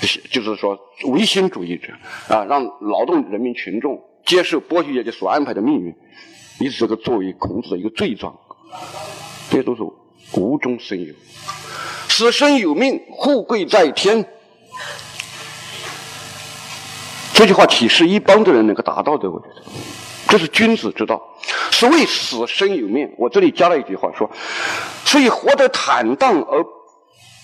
[0.01, 1.93] 就是就是说唯心主义者
[2.27, 5.95] 啊，让劳动人民群众接受剥削阶级所安排的命运，
[6.59, 8.35] 以这个作为孔子的一个罪状，
[9.49, 9.81] 这些都是
[10.33, 11.13] 无中生有。
[12.09, 14.23] 死生有命，富贵在天，
[17.33, 19.31] 这句话岂是一般的人能够达到的？
[19.31, 19.63] 我觉得
[20.27, 21.19] 这是君子之道。
[21.71, 24.29] 所谓死生有命，我这里加了一句话说：
[25.03, 26.63] 所以活得坦荡而。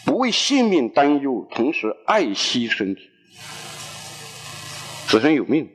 [0.06, 3.10] 不为性命担忧，同时爱惜身体，
[5.08, 5.70] 死生有命。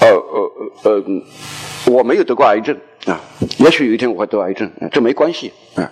[0.00, 3.20] 呃呃呃呃，我没有得过癌症啊，
[3.58, 5.90] 也许有一天我会得癌症，这没关系啊。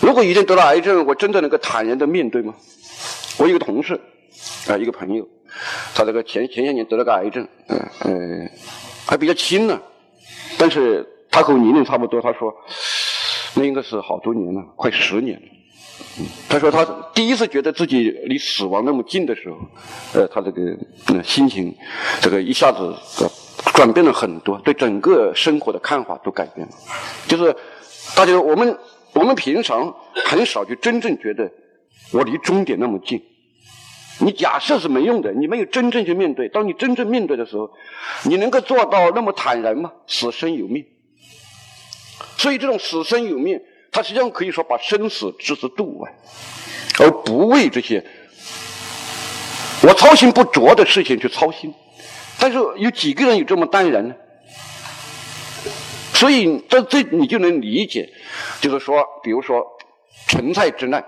[0.00, 2.54] 如果一天得了癌症，我真的能够坦然的面对吗？
[3.38, 4.00] 我有个同事
[4.68, 5.26] 啊，一个朋友，
[5.94, 8.50] 他这个前前些年得了个癌症，嗯嗯，
[9.06, 9.80] 还比较轻呢，
[10.58, 12.54] 但是他和我年龄差不多，他说。
[13.56, 15.48] 那应该是好多年了，快十年了。
[16.48, 19.56] 他说他第一次觉得自己离死亡那么近的时候，
[20.14, 21.74] 呃，他这个心情，
[22.20, 22.94] 这个一下子
[23.74, 26.72] 转变了很多，对整个生活的看法都改变了。
[27.26, 27.54] 就是
[28.14, 28.78] 大家我们
[29.14, 29.94] 我们平常
[30.26, 31.50] 很少去真正觉得
[32.12, 33.22] 我离终点那么近。
[34.18, 36.48] 你假设是没用的，你没有真正去面对。
[36.48, 37.70] 当你真正面对的时候，
[38.24, 39.92] 你能够做到那么坦然吗？
[40.06, 40.84] 死生有命。
[42.36, 46.14] 所以，这种死生有命，他实际上可以说把生死置之度外，
[46.98, 48.04] 而不为这些
[49.82, 51.72] 我操心不着的事情去操心。
[52.38, 54.14] 但是，有几个人有这么淡然呢？
[56.12, 58.12] 所以，这这你就能理解，
[58.60, 59.66] 就是说，比如说
[60.26, 61.02] 陈蔡之难，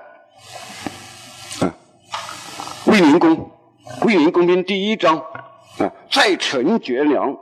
[1.61, 1.75] 啊，
[2.87, 3.51] 卫灵公，
[4.03, 5.19] 卫灵公篇第一章，
[5.79, 7.37] 啊，在陈绝粮，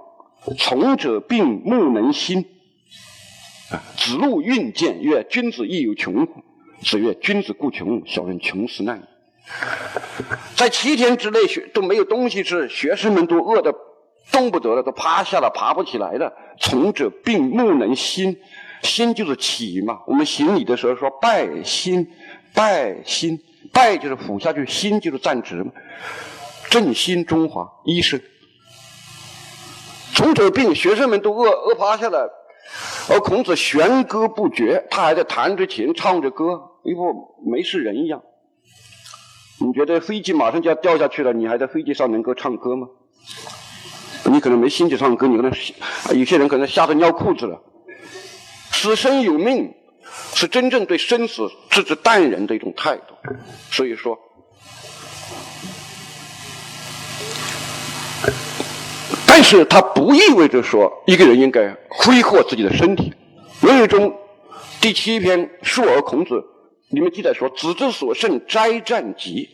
[0.58, 2.44] 从者病，木能兴。
[3.96, 6.42] 子路运见曰：“君子亦有穷乎？”
[6.82, 9.02] 子曰：“君子固穷，小人穷死难矣。”
[10.56, 13.74] 在七天之内学都没有东西吃，学生们都饿得
[14.30, 16.32] 动不得了，都趴下了，爬不起来了。
[16.60, 18.36] 从者病，木能兴，
[18.82, 20.00] 兴就是起嘛。
[20.06, 22.06] 我们行礼的时候说拜兴，
[22.54, 23.38] 拜兴，
[23.72, 25.72] 拜就是俯下去，兴就是站直嘛。
[26.70, 28.20] 振兴中华，医生。
[30.14, 32.30] 从者病，学生们都饿饿趴下了。
[33.08, 38.22] 而孔子弦歌不绝，他还在弹着琴唱着歌，一副没事人一样。
[39.60, 42.88] 你觉得飞机马上就要掉下去了，你还在飞机上能够唱歌吗？
[44.24, 45.52] 你可能没心情唱歌，你可能
[46.14, 47.62] 有些人可能吓得尿裤子了。
[48.72, 49.72] 死生有命，
[50.34, 53.14] 是真正对生死置之淡然的一种态度。
[53.70, 54.18] 所以说，
[59.38, 63.12] 但是它不意味着说一个人应该挥霍自己的身体。
[63.66, 64.10] 《论语》中
[64.80, 66.34] 第七篇《述而孔子》
[66.88, 69.50] 里面记载说：“子之所慎，斋战疾。”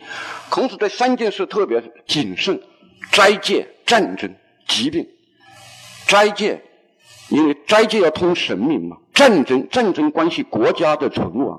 [0.48, 2.62] 孔子对三件事特别谨慎：
[3.10, 4.32] 斋戒、战争、
[4.68, 5.04] 疾病。
[6.06, 6.62] 斋戒，
[7.28, 11.58] 因为斋戒要通神明嘛；战争，战争关系国家的存亡；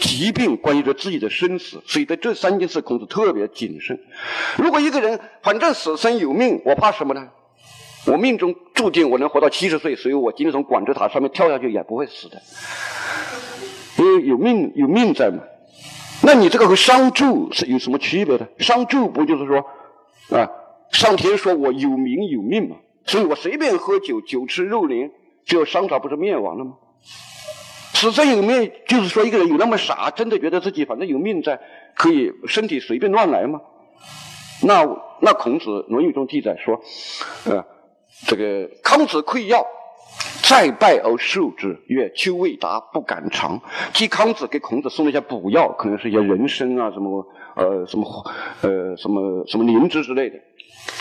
[0.00, 1.80] 疾病关系着自己的生死。
[1.86, 3.96] 所以，在这三件事，孔子特别谨慎。
[4.56, 7.28] 如果一个人反正死生有命，我怕什么呢？
[8.06, 12.42] 我命中注定我能活到七十岁，所以我今天从广州塔上面跳下去也不会死的，
[13.98, 15.38] 因为有命有命在嘛。
[16.22, 18.48] 那你这个和商纣是有什么区别的？
[18.58, 19.58] 商纣不就是说
[20.30, 20.48] 啊，
[20.90, 22.76] 上天说我有名有命嘛？
[23.06, 25.10] 所以我随便喝酒，酒吃肉林，
[25.44, 26.74] 最后商朝不是灭亡了吗？
[27.92, 31.60] 死生有命，就是说一个人有那么傻，真的觉得自己反正有命在，
[31.94, 33.60] 可以身体随便乱来吗？
[34.62, 34.86] 那
[35.20, 36.80] 那孔子《论语》中记载说，
[37.44, 37.64] 呃，
[38.26, 39.64] 这个康子馈药，
[40.42, 43.60] 再拜而受之，曰：“丘未达，不敢尝。”
[43.92, 48.24] 即康子给孔子送了一些补药，可能是一些人参啊，什么呃什么
[48.62, 50.36] 呃什么什么灵芝之类的。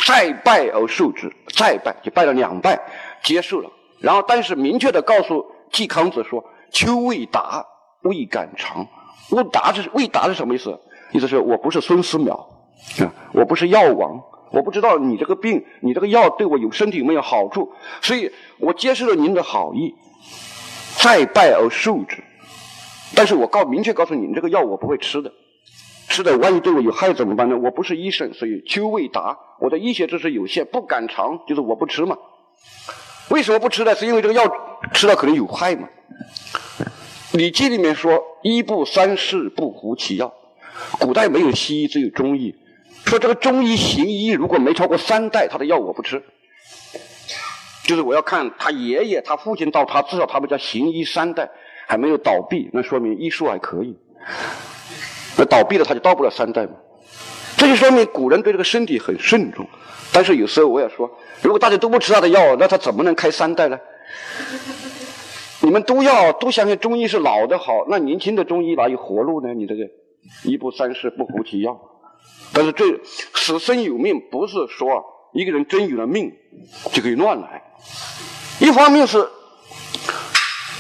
[0.06, 2.80] 再拜而受之，再拜就拜了两拜，
[3.24, 3.70] 接受了。
[4.00, 7.66] 然后，但是明确的告诉季康子说：“丘未达，
[8.02, 8.88] 未敢尝。”
[9.32, 10.78] 未达是未达是什么意思？
[11.12, 14.22] 意思是我不是孙思邈啊，我不是药王，
[14.54, 19.96] 我不知道你这个病，你这个药对我有身体有没有好处，所以我接受了您的好意，
[20.98, 22.24] 再拜而受之。
[23.16, 25.34] 但是我告明确告诉你，你这个药我不会吃的。
[26.08, 27.58] 吃的万一对我有害怎么办呢？
[27.58, 32.16] 我不是医生，所以丘未达，我的医学知识有限，不敢尝，就是我不吃嘛。
[33.30, 33.96] 为什么不吃呢？
[33.96, 34.44] 是因为这个药
[34.94, 35.90] 吃了可能有害嘛。
[37.38, 40.32] 《礼记》里面说：“医不三世，不服其药。”
[41.00, 42.54] 古代没有西医，只有中医。
[43.06, 46.24] 说这个中医行医如果没超过三代，他的药我不吃。
[47.84, 51.50] 就是我要看他爷爷、他父亲到他，至少他们家行医三代
[51.86, 53.98] 还没有倒闭，那说明医术还可以。
[55.38, 56.74] 那倒闭了，他就到不了三代嘛。
[57.58, 59.68] 这就说明古人对这个身体很慎重。
[60.14, 61.10] 但是有时候我也说，
[61.42, 63.78] 如果大家都不吃他的药，那他怎么能开三代呢？
[65.62, 69.54] 你们都要都相信中医是老的好，那年轻的中医哪有活路呢？
[69.54, 69.84] 你这个
[70.44, 71.80] 一不三世不服其药。
[72.54, 72.86] 但是这
[73.34, 76.32] 死生有命，不是说一个人真有了命
[76.92, 77.64] 就可以乱来。
[78.60, 79.28] 一方面是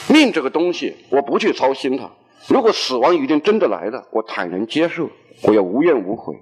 [0.07, 2.09] 命这个东西，我不去操心它。
[2.47, 5.09] 如果死亡一天真的来了，我坦然接受，
[5.41, 6.36] 我要无怨无悔。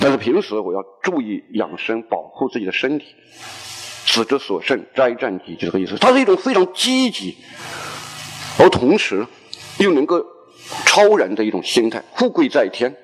[0.00, 3.06] 但是平时我要注意养生，保护自己的身体。
[4.06, 5.96] 子之所剩，斋战疾，就这个意思。
[5.98, 7.36] 它是一种非常积极，
[8.58, 9.26] 而同时
[9.78, 10.24] 又能够
[10.86, 12.02] 超然的一种心态。
[12.14, 12.96] 富贵在天，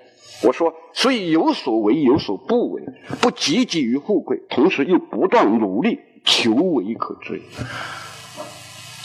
[0.42, 2.82] 我说，所以有所为有所不为，
[3.20, 7.40] 不汲汲于富贵，同时又不断努力求为可知。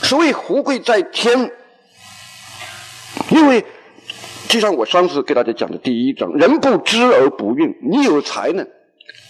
[0.02, 1.52] 所谓富贵在天。
[3.30, 3.66] 因为，
[4.48, 7.76] 就像我上次给大家讲的第一章，人不知而不愠。
[7.82, 8.66] 你有才能，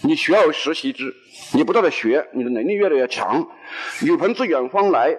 [0.02, 1.12] 你学而时习之，
[1.52, 3.48] 你不断的学，你的能力越来越强。
[4.02, 5.16] 有朋自远方来，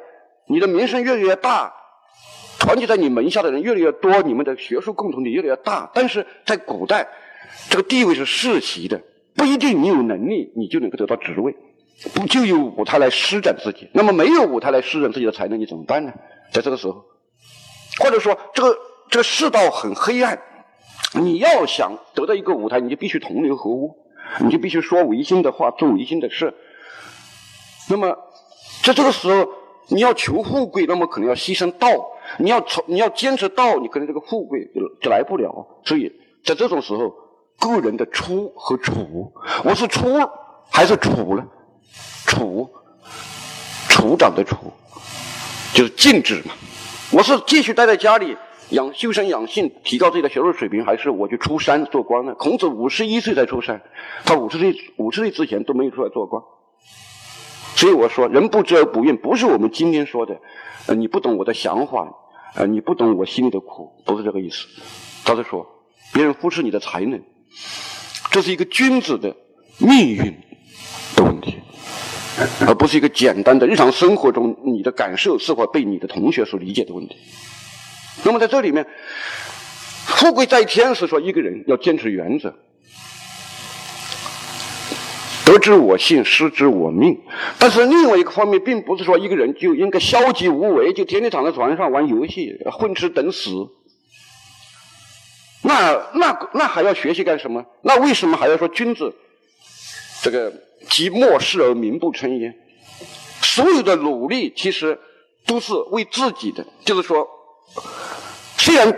[0.47, 1.73] 你的名声越来越大，
[2.59, 5.89] 团结在你门下的人越来越多，你们的学术共同体越来越大。
[5.93, 7.07] 但是在古代，
[7.69, 9.01] 这个地位是世袭的，
[9.35, 11.55] 不一定你有能力，你就能够得到职位，
[12.13, 13.89] 不就有舞台来施展自己。
[13.93, 16.11] 那么没有舞台来施展自己的才能，你怎么办呢？
[16.51, 17.05] 在这个时候。
[17.99, 18.77] 或者说，这个
[19.09, 20.39] 这个世道很黑暗，
[21.13, 23.95] 你要想得到一个舞台，你就必须同流合污，
[24.39, 26.53] 你就必须说违心的话，做违心的事。
[27.89, 28.15] 那么，
[28.83, 29.49] 在这个时候，
[29.87, 31.89] 你要求富贵，那么可能要牺牲道；
[32.37, 35.67] 你要从你要坚持到，你可能这个富贵就就来不了。
[35.83, 36.11] 所以
[36.43, 37.13] 在这种时候，
[37.57, 40.19] 个人的出和处，我是出
[40.71, 41.45] 还是处呢？
[42.25, 42.69] 处，
[43.89, 44.55] 处长的处，
[45.73, 46.53] 就是禁止嘛。
[47.11, 48.37] 我是继续待在家里
[48.69, 52.35] 养修身养性，提高自己的学术水平，还是我去出山做官呢？
[52.35, 53.81] 孔子五十一岁才出山，
[54.23, 56.41] 他五十岁五十岁之前都没有出来做官。
[57.75, 60.39] 所以我说，人不知而不愠，不是我们今天说的，
[60.87, 62.13] 呃，你不懂我的想法，
[62.55, 64.65] 呃，你不懂我心里的苦，不是这个意思。
[65.23, 65.65] 他是说，
[66.13, 67.21] 别人忽视你的才能，
[68.31, 69.35] 这是一个君子的
[69.77, 70.37] 命运
[71.15, 71.55] 的问题。
[72.65, 77.17] 而不是一个简单的日常生活中你的感受是否被你的同学所理解的问题。
[78.23, 78.87] 那么在这里面，
[80.05, 82.55] 富贵在天是说一个人要坚持原则，
[85.51, 87.19] 得之我幸，失之我命。
[87.57, 93.49] 但是另外一个方面，并不是说一个人就应该消极无为，就天天躺在床上玩游戏，混吃等死。
[95.63, 97.65] 那那那还要学习干什么？
[97.81, 99.15] 那为什么还要说君子
[100.21, 100.53] 这个？
[100.89, 102.55] 即莫视而名不称焉。
[103.41, 104.97] 所有的努力其实
[105.45, 107.27] 都是为自己的，就是说，
[108.57, 108.97] 虽然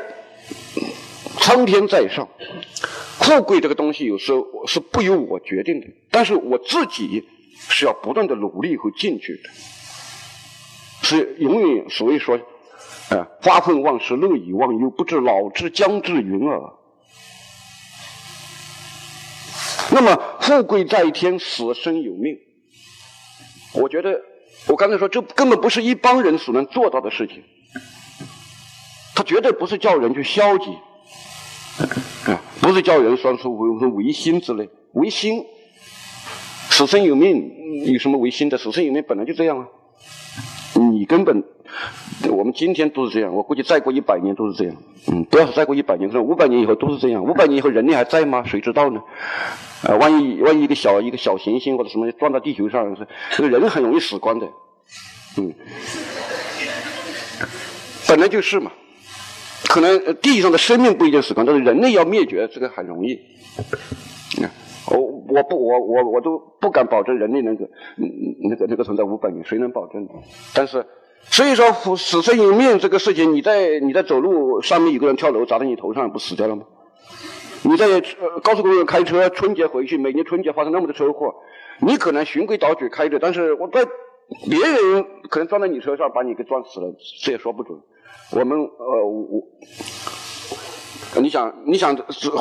[1.40, 2.30] 苍天在上，
[3.22, 7.24] 富贵这个东西有时候是不由我决定的，但是我自己
[7.70, 9.50] 是要不断的努力和进取的，
[11.04, 12.36] 是永远所谓说，
[13.10, 16.60] 啊，发愤忘食，乐以忘忧，不知老之将至云耳。
[19.92, 22.38] 那么，富贵在天，死生有命。
[23.74, 24.20] 我觉得，
[24.68, 27.44] 我刚才说，这根本不是一帮人所能做到的事情。
[29.14, 30.72] 他绝对不是叫人去消极，
[32.32, 34.70] 啊，不是叫人说出唯唯心之类。
[34.94, 35.46] 唯心，
[36.70, 37.52] 死生有命，
[37.92, 38.58] 有什么唯心的？
[38.58, 39.66] 死生有命本来就这样啊。
[40.76, 41.44] 你根本，
[42.30, 43.34] 我们今天都是这样。
[43.34, 44.76] 我估计再过一百年都是这样。
[45.08, 47.24] 嗯，不要说再过一百年，说五百年以后都是这样。
[47.24, 48.44] 五百年以后人类还在吗？
[48.46, 49.02] 谁知道呢？
[49.84, 52.96] 啊，万一万一一个小一个小行星或者什么撞到地球上，
[53.32, 54.48] 这个人很容易死光的。
[55.38, 55.54] 嗯，
[58.08, 58.72] 本来就是嘛。
[59.70, 63.20] 可能地上的生命不一定死光，但是人类要灭绝，这个很容易。
[64.88, 67.70] 我我不我我我都不敢保证人类那个
[68.50, 70.06] 那个那个存在五百年，谁能保证？
[70.54, 70.86] 但是
[71.24, 76.64] 所以说死生有命这个事情，你在你在走路上面有个人跳楼砸在你头上，不死掉了吗？
[77.64, 78.02] 你在
[78.42, 81.36] 高速公路开车，春节回去，每年春节发生那么多车祸，
[81.80, 83.86] 你可能循规蹈矩开着，但是我在
[84.50, 86.94] 别人可能撞在你车上，把你给撞死了，
[87.24, 87.80] 这也说不准。
[88.32, 89.44] 我们呃我。
[91.20, 91.94] 你想，你想，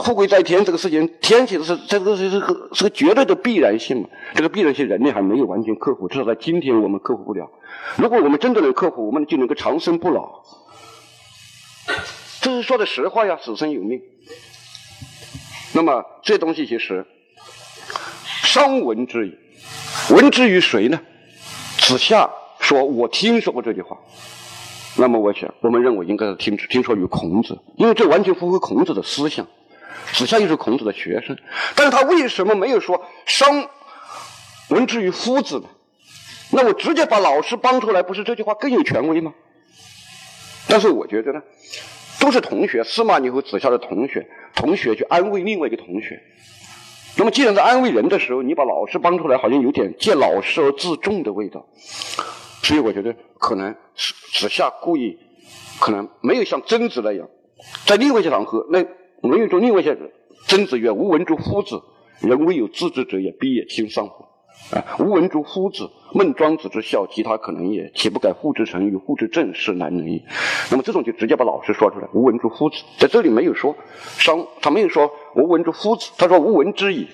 [0.05, 4.09] 富贵在天这个事情，天其实是这个是是个是个绝对的必然性嘛？
[4.37, 7.51] 这个必然性，人类还没有完全克服，至少在今天我们克服不了。
[7.97, 10.45] 如果我们真的能克服，我们就能够长生不老。
[12.41, 14.01] 这是说的实话呀，死生有命。
[15.73, 17.05] 那么这东西其实，
[18.25, 19.37] 伤闻之矣，
[20.15, 21.01] 闻之于谁呢？
[21.79, 23.99] 子夏说：“我听说过这句话。”
[24.97, 29.47] 那么我想，我们认为应该是听听说于孔子，因为这完全符合孔子的思想。
[30.13, 31.37] 子夏又是孔子的学生，
[31.77, 33.69] 但是他为什么没有说商
[34.71, 35.67] 闻之于夫子呢？
[36.53, 39.33] 那我直接把老师帮出来，不是这句话更有权威吗？
[40.69, 41.41] 但是我觉得呢，
[42.19, 46.21] 都是同学，司马懿和子夏的同学，同学去安慰另外一个同学。
[47.17, 51.67] 那么既然在安慰人的时候，你把老师帮出来，好像有点借老师而自重的味道。
[52.63, 55.19] 所以我觉得可能是子夏故意，
[55.81, 57.29] 可能没有像曾子那样，
[57.87, 58.79] 在另外一些场合，那
[59.23, 60.11] 《论语》中另外一些人
[60.47, 61.83] 曾子曰：“吾闻诸夫子，
[62.21, 64.25] 人未有自知者也，必也亲上乎？”
[64.77, 70.23] 啊，吾闻诸夫子，孟庄子之孝，其他可能也，岂不改父之臣与父之政是难能矣？
[70.71, 73.75] 那么这种就直接把老师说出来，吾闻诸夫子，在这里没有说
[74.19, 77.09] 商，他没有说吾闻诸夫子，他说吾闻之矣。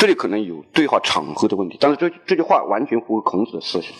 [0.00, 3.92] 这里可能有对话场合的问题，但是这这句话完全符合孔子的思想。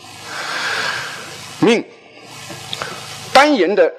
[1.60, 1.84] 命
[3.34, 3.92] 单言的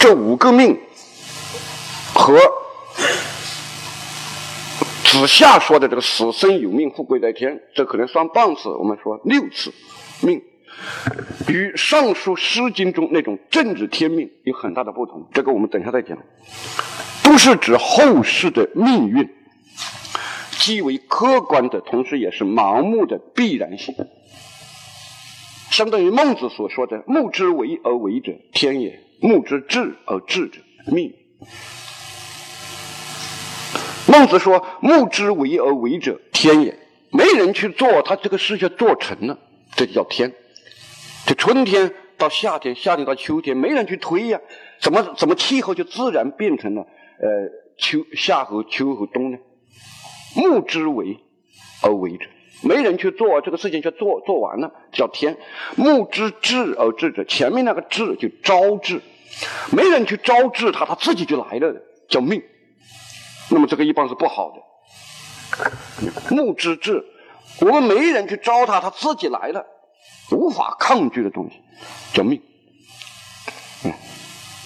[0.00, 0.74] 这五个命
[2.14, 2.40] 和
[5.04, 8.70] 子夏说的这个“死生有命，富贵在天”，这可能算半次。
[8.70, 9.70] 我们说六次
[10.22, 10.40] 命，
[11.46, 15.28] 与上述《诗经》中那种政治天命有很大的不同。
[15.34, 16.16] 这个我们等下再讲，
[17.22, 19.28] 都是指后世的命运。
[20.58, 23.94] 既为客观的，同时也是盲目的必然性，
[25.70, 31.14] 相当于孟子所说的“目之为而为者，天也；目之至而至者，命。”
[34.08, 36.78] 孟子说：“目之为而为者，天也。”
[37.10, 39.38] 没人去做，他这个事就做成了，
[39.76, 40.34] 这就叫天。
[41.24, 44.40] 这春天到夏天，夏天到秋天，没人去推呀，
[44.80, 47.48] 怎么怎么气候就自然变成了呃
[47.78, 49.38] 秋夏和秋和冬呢？
[50.34, 51.18] 目之为
[51.82, 52.26] 而为者，
[52.62, 55.36] 没人去做这个事情，却做做完了，叫天。
[55.76, 59.00] 目之至而至者，前面那个至就招致，
[59.72, 61.74] 没人去招致他，他自己就来了，
[62.08, 62.42] 叫命。
[63.50, 66.34] 那么这个一般是不好的。
[66.34, 67.04] 目之至，
[67.60, 69.64] 我们没人去招他，他自己来了，
[70.30, 71.56] 无法抗拒的东西，
[72.12, 72.42] 叫命。
[73.84, 73.92] 嗯，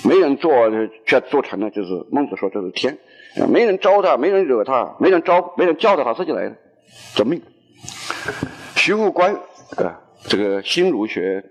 [0.05, 0.53] 没人做
[1.07, 2.99] 却做成了，就是孟子说这是天。
[3.49, 6.57] 没人招他，没人惹他，没人招，没人叫他，他自己来的，
[7.15, 7.41] 这命。
[8.77, 9.35] 徐复观
[9.77, 11.43] 啊，这个新儒学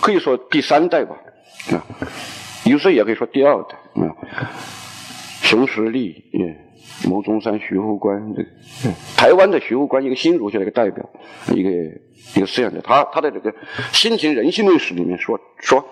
[0.00, 1.16] 可以说第三代吧，
[1.72, 1.84] 啊，
[2.64, 4.14] 有时候也可以说第二代啊。
[5.42, 8.48] 熊十力，嗯，牟中山、徐复观，这个
[9.16, 11.08] 台湾的徐复观，一个新儒学的一个代表，
[11.54, 11.70] 一个
[12.34, 13.52] 一个思想家，他他的这个
[13.92, 15.84] 《心情人性论史》里面说说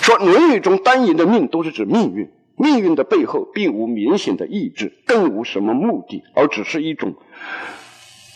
[0.00, 2.30] 说《论语》中单言的命都是指命运。
[2.56, 7.14] 命运的背后并无明显的意志，更无什么目的，而只是一种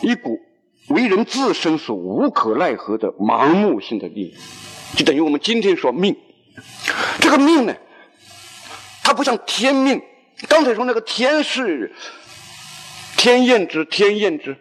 [0.02, 0.40] 一股
[0.88, 4.40] 为人自身所无可奈何的盲目性的力量，
[4.96, 6.16] 就等于我们今天说命。
[7.20, 7.76] 这个命呢，
[9.02, 10.00] 它不像天命。
[10.48, 11.92] 刚才说那个天是
[13.16, 14.56] 天厌之，天厌之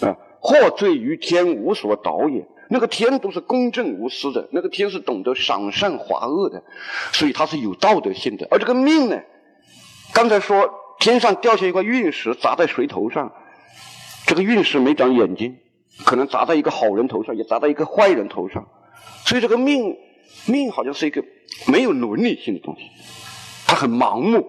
[0.00, 2.46] 啊，祸罪于天，无所导也。
[2.72, 6.62] 那个天都是公正无私的，那个天是懂得赏善罚恶的，
[7.12, 8.46] 所以它是有道德性的。
[8.48, 9.20] 而这个命呢，
[10.12, 13.32] 刚才说天上掉下一块陨石砸在谁头上，
[14.24, 15.58] 这个陨石没长眼睛，
[16.04, 18.68] 可能砸在一个好人头上，也砸在一个坏人头上，
[19.24, 19.96] 所以这个命
[20.46, 21.24] 命好像是一个
[21.66, 22.82] 没有伦理性的东西，
[23.66, 24.46] 它很盲目，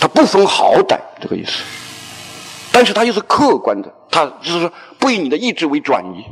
[0.00, 1.62] 它不分好歹，这个意思。
[2.78, 6.24] 但是它又是客观的，它就是说不以你的意志为转移。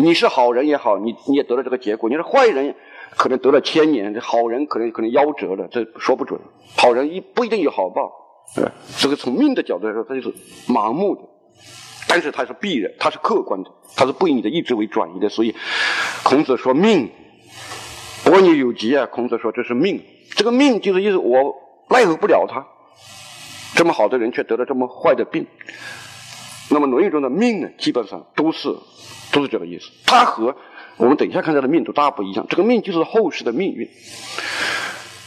[0.00, 2.74] 你是好人也好，你你也得了这个结果；你是坏人，
[3.16, 6.40] 可能得了千年；好人可能可能夭折了，这说不准。
[6.76, 8.10] 好人一不一定有好报，
[8.56, 10.34] 呃，这个从命的角度来说，它就是
[10.66, 11.22] 盲目的。
[12.08, 15.28] 但是它是必然，它是客观的，它是不以你的意志为转移的。
[15.28, 15.54] 所以
[16.24, 17.08] 孔子说命，
[18.24, 19.06] 我你有疾啊！
[19.06, 20.02] 孔子说这是命，
[20.34, 21.54] 这个命就是意思我
[21.88, 22.66] 奈何不了他。
[23.80, 25.46] 这么好的人却得了这么坏的病，
[26.68, 28.68] 那么《论语》中的命呢，基本上都是
[29.32, 29.90] 都是这个意思。
[30.04, 30.54] 它和
[30.98, 32.46] 我们等一下看到的命都大不一样。
[32.50, 33.88] 这个命就是后世的命运。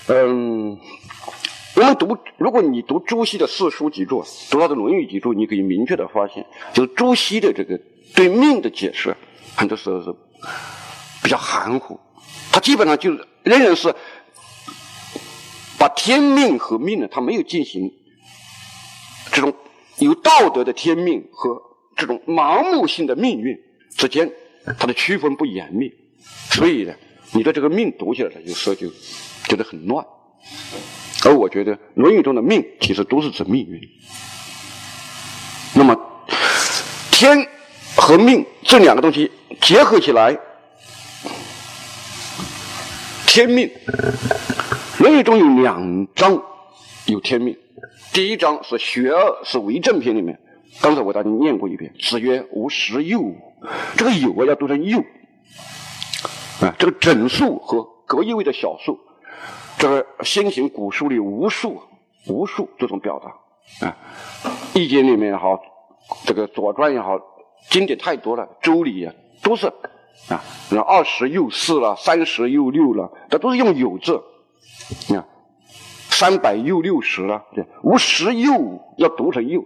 [0.08, 0.78] 嗯，
[1.76, 7.80] 我们读，如果你读朱熹的四书集注，读他的《论语》集注，你可以明确的发现，就是朱熹的这个
[8.14, 9.18] 对命的解释，
[9.56, 10.14] 很多时候是
[11.24, 12.00] 比较含糊。
[12.52, 13.96] 他基本上就是仍然是
[15.80, 17.92] 把天命和命呢，他没有进行。
[19.34, 19.54] 这种
[19.98, 21.60] 有道德的天命和
[21.96, 23.60] 这种盲目性的命运
[23.98, 24.32] 之间，
[24.80, 25.92] 它的区分不严密，
[26.52, 26.94] 所以呢，
[27.32, 28.88] 你的这个命读起来，有时候就
[29.46, 30.06] 觉得很乱。
[31.26, 33.82] 而我觉得《论语》中的命其实都是指命运。
[35.74, 35.98] 那么，
[37.12, 37.48] 天
[37.96, 39.32] 和命这两个东西
[39.62, 40.38] 结合起来，
[43.26, 43.68] 天命，
[45.00, 46.44] 《论语》中有两章
[47.06, 47.58] 有天命。
[48.14, 50.40] 第一章是《学而》是为政篇里面，
[50.84, 51.92] 刚才我大家念过一遍。
[52.00, 53.20] 子曰：“吾十有。”
[53.98, 55.00] 这个“有”啊要读成“幼”
[56.62, 56.76] 啊。
[56.78, 59.00] 这个整数和隔一位的小数，
[59.80, 61.82] 这个先秦古书里无数
[62.28, 63.98] 无数这种表达啊。
[64.80, 65.60] 《易经》里面也好，
[66.28, 67.20] 这个《左传》也好，
[67.72, 69.66] 经典太多了，《周礼》啊都是
[70.30, 70.40] 啊，
[70.70, 74.22] 那二十又四了，三十又六了，这都是用“有”字，
[75.10, 75.26] 你看。
[76.14, 79.66] 三百又六十了，对，无十又要读成又，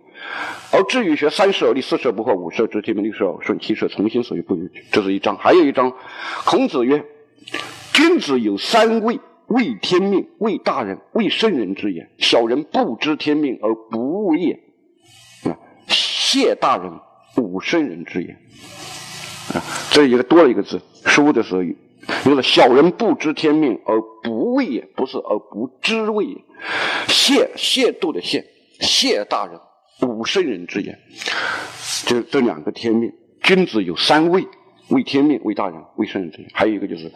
[0.71, 4.85] 而至于学三十而立，四十而不惑，五十而知天命，六十而顺，七十而从心所欲不逾矩。
[4.91, 5.93] 这是一章，还有一章，
[6.45, 7.03] 孔子曰
[7.93, 12.09] ：“君子有三畏：畏天命，畏大人，畏圣人之言。
[12.17, 14.53] 小人不知天命而不畏也，
[15.43, 16.91] 啊，谢大人，
[17.35, 18.37] 补圣人之言。
[19.53, 21.61] 啊，这一个多了一个字，书的时候。”
[22.23, 26.37] 就是小人不知天命而不畏也，不是而不知畏也。
[27.07, 28.45] 谢谢度的谢，
[28.79, 29.59] 谢大人，
[30.09, 30.97] 吾圣人之言。
[32.05, 34.47] 就这两个天命，君子有三畏：
[34.89, 36.49] 畏天命，畏大人，畏圣人之言。
[36.53, 37.11] 还有一个就是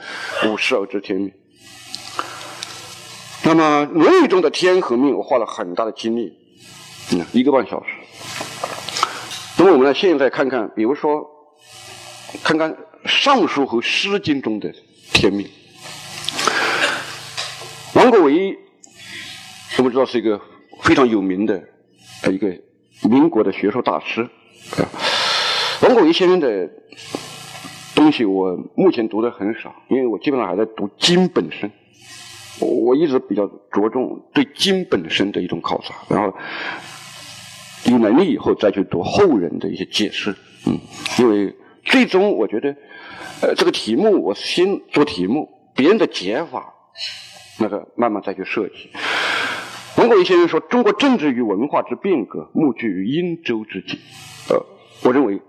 [0.47, 1.31] 五十而知天命。
[3.43, 6.37] 那么《论语》中的天和命，我花了很大的精力，
[7.13, 7.89] 嗯，一个半小时。
[9.57, 11.27] 那么我们来，现在看看，比如说，
[12.43, 12.75] 看看。
[13.09, 14.71] 《尚书》和《诗经》中的
[15.11, 15.49] 天命，
[17.95, 18.55] 王国维，
[19.79, 20.39] 我们知道是一个
[20.83, 21.63] 非常有名的
[22.31, 22.55] 一个
[23.09, 24.21] 民国的学术大师
[24.77, 24.85] 啊。
[25.81, 26.69] 王国维先生的
[27.95, 31.71] 东西，我目前读的很少，因为我基本上还在读经本身。
[32.59, 36.37] 我一直比较着重对经本身的一种考察，然后
[37.85, 40.35] 有能力以后再去读后人的一些解释。
[40.67, 40.79] 嗯，
[41.17, 41.51] 因为
[41.83, 42.75] 最终我觉得。
[43.41, 46.71] 呃，这个题目我先做题目，别人的解法，
[47.59, 48.91] 那个慢慢再去设计。
[49.97, 53.99] 王国维先生说：“中国政治与文化之变革，目据于殷周之际。”
[54.49, 54.63] 呃，
[55.01, 55.41] 我认为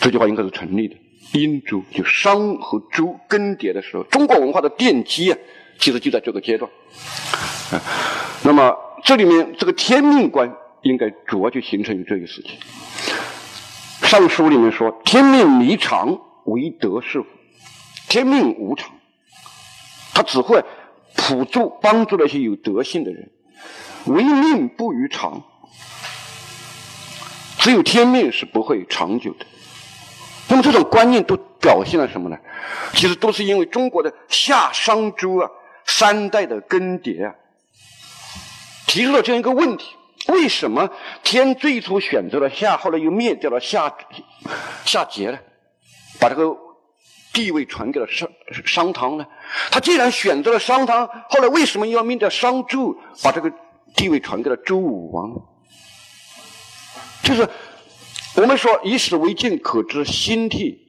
[0.00, 0.94] 这句话应该是成立的。
[1.32, 5.38] 殷周就商和周更迭的时候，中国文化的奠基啊，
[5.80, 6.70] 其实就在这个阶段。
[7.72, 7.82] 啊，
[8.44, 8.72] 那么
[9.02, 12.50] 这里面这个天命观应该主要就形成于这个时期。
[14.10, 17.22] 上书里面说：“天命离常，唯德是，
[18.08, 18.90] 天命无常，
[20.12, 20.64] 他只会
[21.14, 23.30] 辅助帮助那些有德性的人。
[24.06, 25.40] 唯命不于常，
[27.60, 29.46] 只有天命是不会长久的。
[30.48, 32.36] 那么这种观念都表现了什么呢？
[32.94, 35.48] 其实都是因为中国的夏商周啊
[35.86, 37.32] 三代的更迭啊，
[38.88, 39.94] 提出了这样一个问题：
[40.30, 40.90] 为什么
[41.22, 43.94] 天最初选择了夏，后来又灭掉了夏
[44.84, 45.38] 夏桀呢？
[46.18, 46.56] 把这个
[47.32, 48.28] 地位传给了商
[48.64, 49.26] 商汤呢？
[49.70, 53.52] 他既然选择了商汤，后来为什么要灭掉商纣，把这个
[53.94, 55.30] 地位传给了周武王？
[57.22, 57.48] 就是
[58.36, 60.86] 我们说以史为鉴，可知兴替。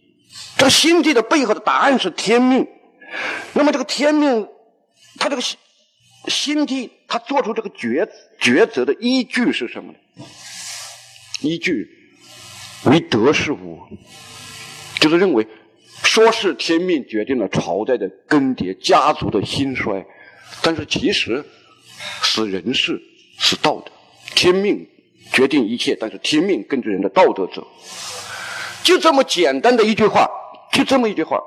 [0.57, 2.67] 这个兴替的背后的答案是天命。
[3.53, 4.47] 那么这个天命，
[5.19, 5.57] 他这个兴
[6.27, 8.07] 心地，他做出这个抉
[8.39, 10.25] 抉择的依据是什么呢？
[11.41, 11.89] 依据
[12.85, 13.79] 为德是无，
[14.99, 15.47] 就是认为
[16.03, 20.05] 说是天命决定了朝代的更迭、家族的兴衰，
[20.61, 21.43] 但是其实
[22.21, 23.01] 是人事，
[23.39, 23.91] 是道德。
[24.35, 24.87] 天命
[25.31, 27.67] 决定一切，但是天命根据人的道德走。
[28.83, 30.27] 就这么简单的一句话，
[30.71, 31.39] 就这么一句话。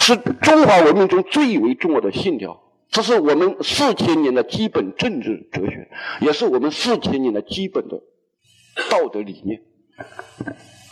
[0.00, 2.60] 是中华文明中最为重要的信条，
[2.98, 5.88] 这是我们四千年的基本政治哲学，
[6.20, 7.96] 也是我们四千年的基本的
[8.90, 9.62] 道德理念。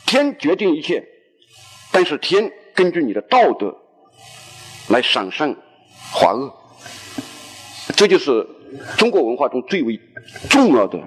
[0.06, 1.04] 天决定一切，
[1.90, 3.76] 但是天根据你的道德
[4.88, 5.56] 来赏善
[6.12, 6.54] 罚恶，
[7.96, 8.46] 这就是
[8.96, 9.98] 中国文化中最为
[10.48, 11.02] 重要的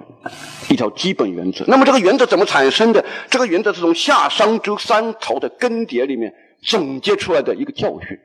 [0.68, 1.64] 一条基本原则。
[1.66, 3.02] 那么这个原则怎么产生的？
[3.30, 6.34] 这个原则是从夏商周三朝的更迭里面。
[6.62, 8.20] 总结出来的一个教训，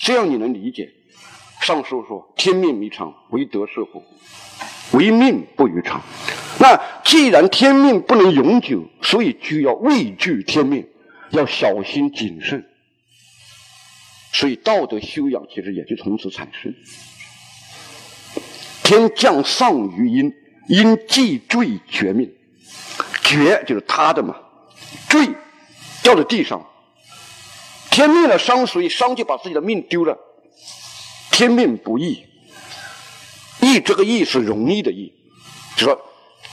[0.00, 0.94] 这样你能理解。
[1.60, 4.02] 上书说：“天命弥长，唯德是乎？
[4.92, 6.00] 唯命不于常。”
[6.60, 10.88] 那既然天命不能永久，所以就要畏惧天命，
[11.30, 12.64] 要小心谨慎。
[14.32, 16.74] 所以道德修养其实也就从此产生。
[18.82, 20.32] 天降丧于阴，
[20.68, 22.32] 阴既坠绝命，
[23.24, 24.34] 绝就是他的嘛，
[25.08, 25.28] 坠
[26.02, 26.66] 掉在地上。
[27.90, 30.16] 天命了伤，所以伤就把自己的命丢了。
[31.38, 32.24] 天命不易，
[33.60, 35.12] 易这个易是容易的易，
[35.76, 35.96] 就说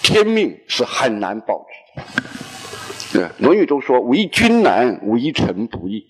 [0.03, 3.17] 天命是很难保持。
[3.17, 6.05] 对，《论语》中说：“为君难，为臣不易。”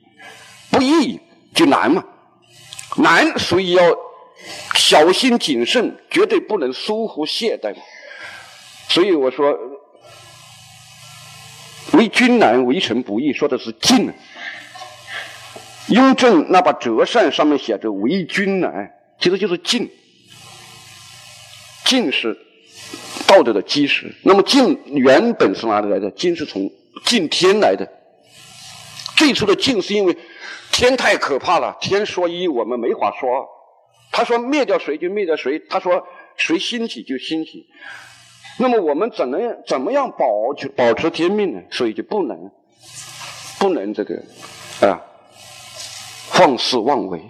[0.70, 1.22] 不易
[1.54, 2.04] 就难嘛，
[2.98, 3.82] 难所以要
[4.74, 7.82] 小心谨慎，绝对不能疏忽懈怠嘛。
[8.90, 9.58] 所以我说，
[11.94, 14.12] 为君难，为臣不易，说的是敬。
[15.90, 19.90] 雍正那把折扇上面写着“为君难”，其实就是敬。
[21.86, 22.36] 敬是
[23.28, 24.16] 道德的基石。
[24.24, 26.10] 那么敬原本是哪里来的？
[26.12, 26.72] 敬是从
[27.06, 27.88] 敬天来的。
[29.16, 30.18] 最初的敬是因为
[30.72, 33.46] 天太可怕了，天说一我们没法说二。
[34.12, 37.68] 他说灭掉谁就灭掉谁，他说谁兴起就兴起。
[38.58, 40.28] 那么我们怎能怎么样保
[40.76, 41.62] 保持天命呢？
[41.70, 42.50] 所以就不能
[43.60, 44.16] 不能这个
[44.82, 45.00] 啊。
[46.36, 47.22] 放肆妄为，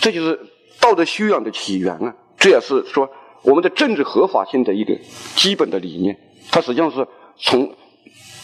[0.00, 0.40] 这就是
[0.80, 2.12] 道德修养的起源啊！
[2.36, 3.08] 这也是说
[3.42, 4.92] 我们的政治合法性的一个
[5.36, 6.18] 基本的理念。
[6.50, 7.06] 它实际上是
[7.36, 7.72] 从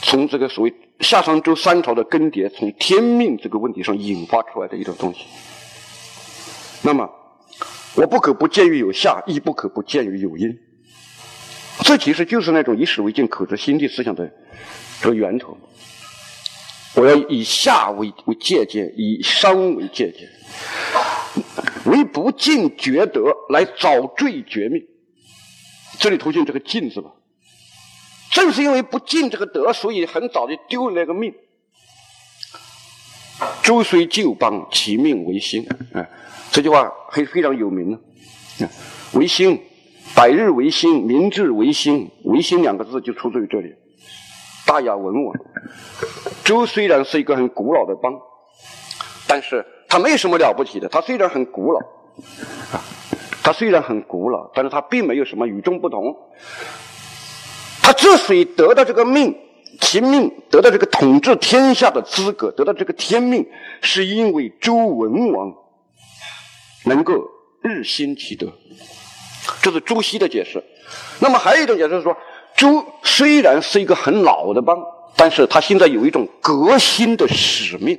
[0.00, 5.24] 从这个所谓夏商周三朝的更迭，从天命这个问题上引发出来的一种东西。
[6.82, 7.10] 那么，
[7.96, 10.56] 我不可不见于有夏，亦不可不见于有阴。
[11.80, 14.32] 这其实就是那种以史为鉴、可知心地思想的
[15.00, 15.58] 这个源头。
[16.96, 20.28] 我要以下为为借鉴，以商为借鉴，
[21.86, 24.86] 为不敬厥德来早坠绝命。
[25.98, 27.10] 这里头就这个“敬”字吧？
[28.32, 31.32] 正是因为不敬这个德，所以很早就丢了那个命。
[33.62, 35.66] 周虽旧邦，其命维新。
[35.92, 36.06] 啊，
[36.50, 37.98] 这句话非非常有名呢。
[39.12, 39.60] 维新，
[40.14, 43.74] 百日维新，民治维新，维新两个字就出自于这里。
[44.66, 45.34] 大雅文王，
[46.44, 48.12] 周虽然是一个很古老的邦，
[49.26, 50.88] 但是他没有什么了不起的。
[50.88, 51.80] 他虽然很古老，
[52.72, 52.84] 啊，
[53.42, 56.14] 他虽然很古老，但是他并没有什么与众不同。
[57.82, 59.34] 他之所以得到这个命，
[59.80, 63.46] 其命得到这个统治天下的资格，得到这个天命，
[63.80, 65.54] 是因为周文王
[66.84, 67.14] 能够
[67.62, 68.52] 日新其德。
[69.62, 70.62] 这是朱熹的解释。
[71.20, 72.16] 那么还有一种解释是说。
[72.56, 74.78] 周虽然是一个很老的邦，
[75.16, 77.98] 但是他现在有一种革新的使命。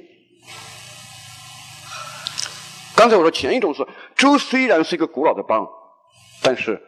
[2.95, 3.85] 刚才我说前一种是
[4.15, 5.67] 周虽然是一个古老的邦，
[6.41, 6.81] 但是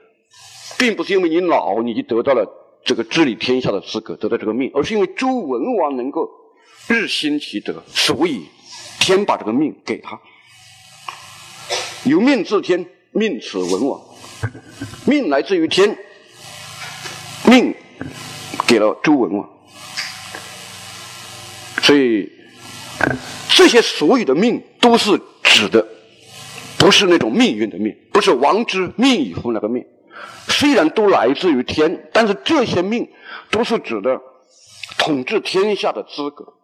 [0.78, 2.48] 并不是因为你老你就得到了
[2.86, 6.30] 这个治理天下的资格，得到这个命，而是因为周文王能够
[6.88, 8.46] 日新其德，所以
[9.00, 10.20] 天把这个命给他。
[12.04, 14.02] 由命自天，命此文王，
[15.06, 15.98] 命来自于天。
[17.46, 17.74] 命
[18.68, 19.50] 给了周文王，
[21.88, 22.30] 所以
[23.48, 25.88] 这些所有的命都是指的，
[26.78, 29.86] 不是那种命运的命，不是王之命以乎那个命，
[30.50, 33.08] 虽然都来自于天，但是这些命
[33.52, 34.20] 都是指的
[34.98, 36.56] 统治天下的资格。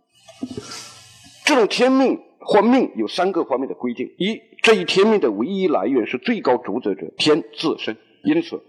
[1.46, 7.96] 这种天命或命有三个方面的规定：一，这一天命的唯一来源是最高主宰者天自身，
[8.26, 8.62] 因此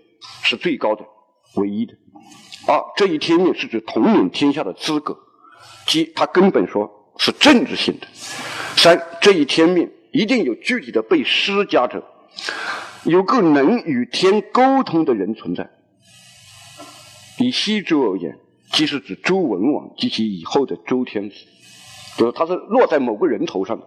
[0.44, 1.04] 是最高的、
[1.56, 1.94] 唯一的；
[2.68, 5.18] 二，这一天命是指统领天下的资格，
[5.86, 8.06] 即他根本说是政治性的；
[8.76, 12.04] 三，这一天命一定有具体的被施加者。
[13.04, 15.68] 有个能与天沟通的人存在。
[17.38, 18.38] 以西周而言，
[18.72, 21.36] 即是指周文王及其以后的周天子，
[22.16, 23.86] 就是他是落在某个人头上的，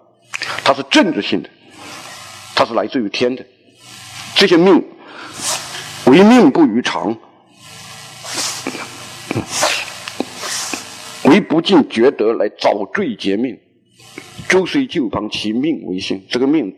[0.63, 1.49] 他是政治性的，
[2.55, 3.43] 他是来自于天的。
[4.35, 4.83] 这些命
[6.05, 7.17] 为命不于常，
[11.27, 13.59] 为不尽厥德来早坠劫命。
[14.49, 16.21] 周虽旧邦，其命为先。
[16.29, 16.75] 这个命。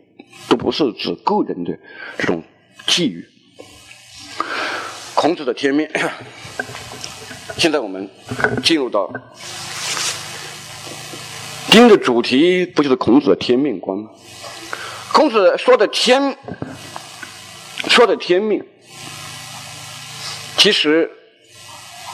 [0.48, 1.78] 都不是指个人的
[2.18, 2.42] 这种
[2.86, 3.24] 际遇。
[5.14, 5.88] 孔子的天命，
[7.56, 8.08] 现在我们
[8.64, 9.12] 进入到
[11.68, 14.10] 今天的主题，不就是孔子的天命观吗？
[15.12, 16.36] 孔子说的天，
[17.86, 18.64] 说的天命，
[20.56, 21.08] 其实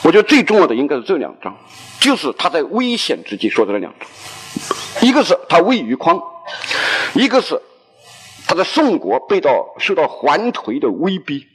[0.03, 1.57] 我觉得最重要的应该是这两章，
[1.99, 6.21] 就是他在危险之际说的那两句，一个是他位于匡，
[7.13, 7.61] 一个是。
[8.49, 11.45] 他在宋国被到受到桓颓的威逼，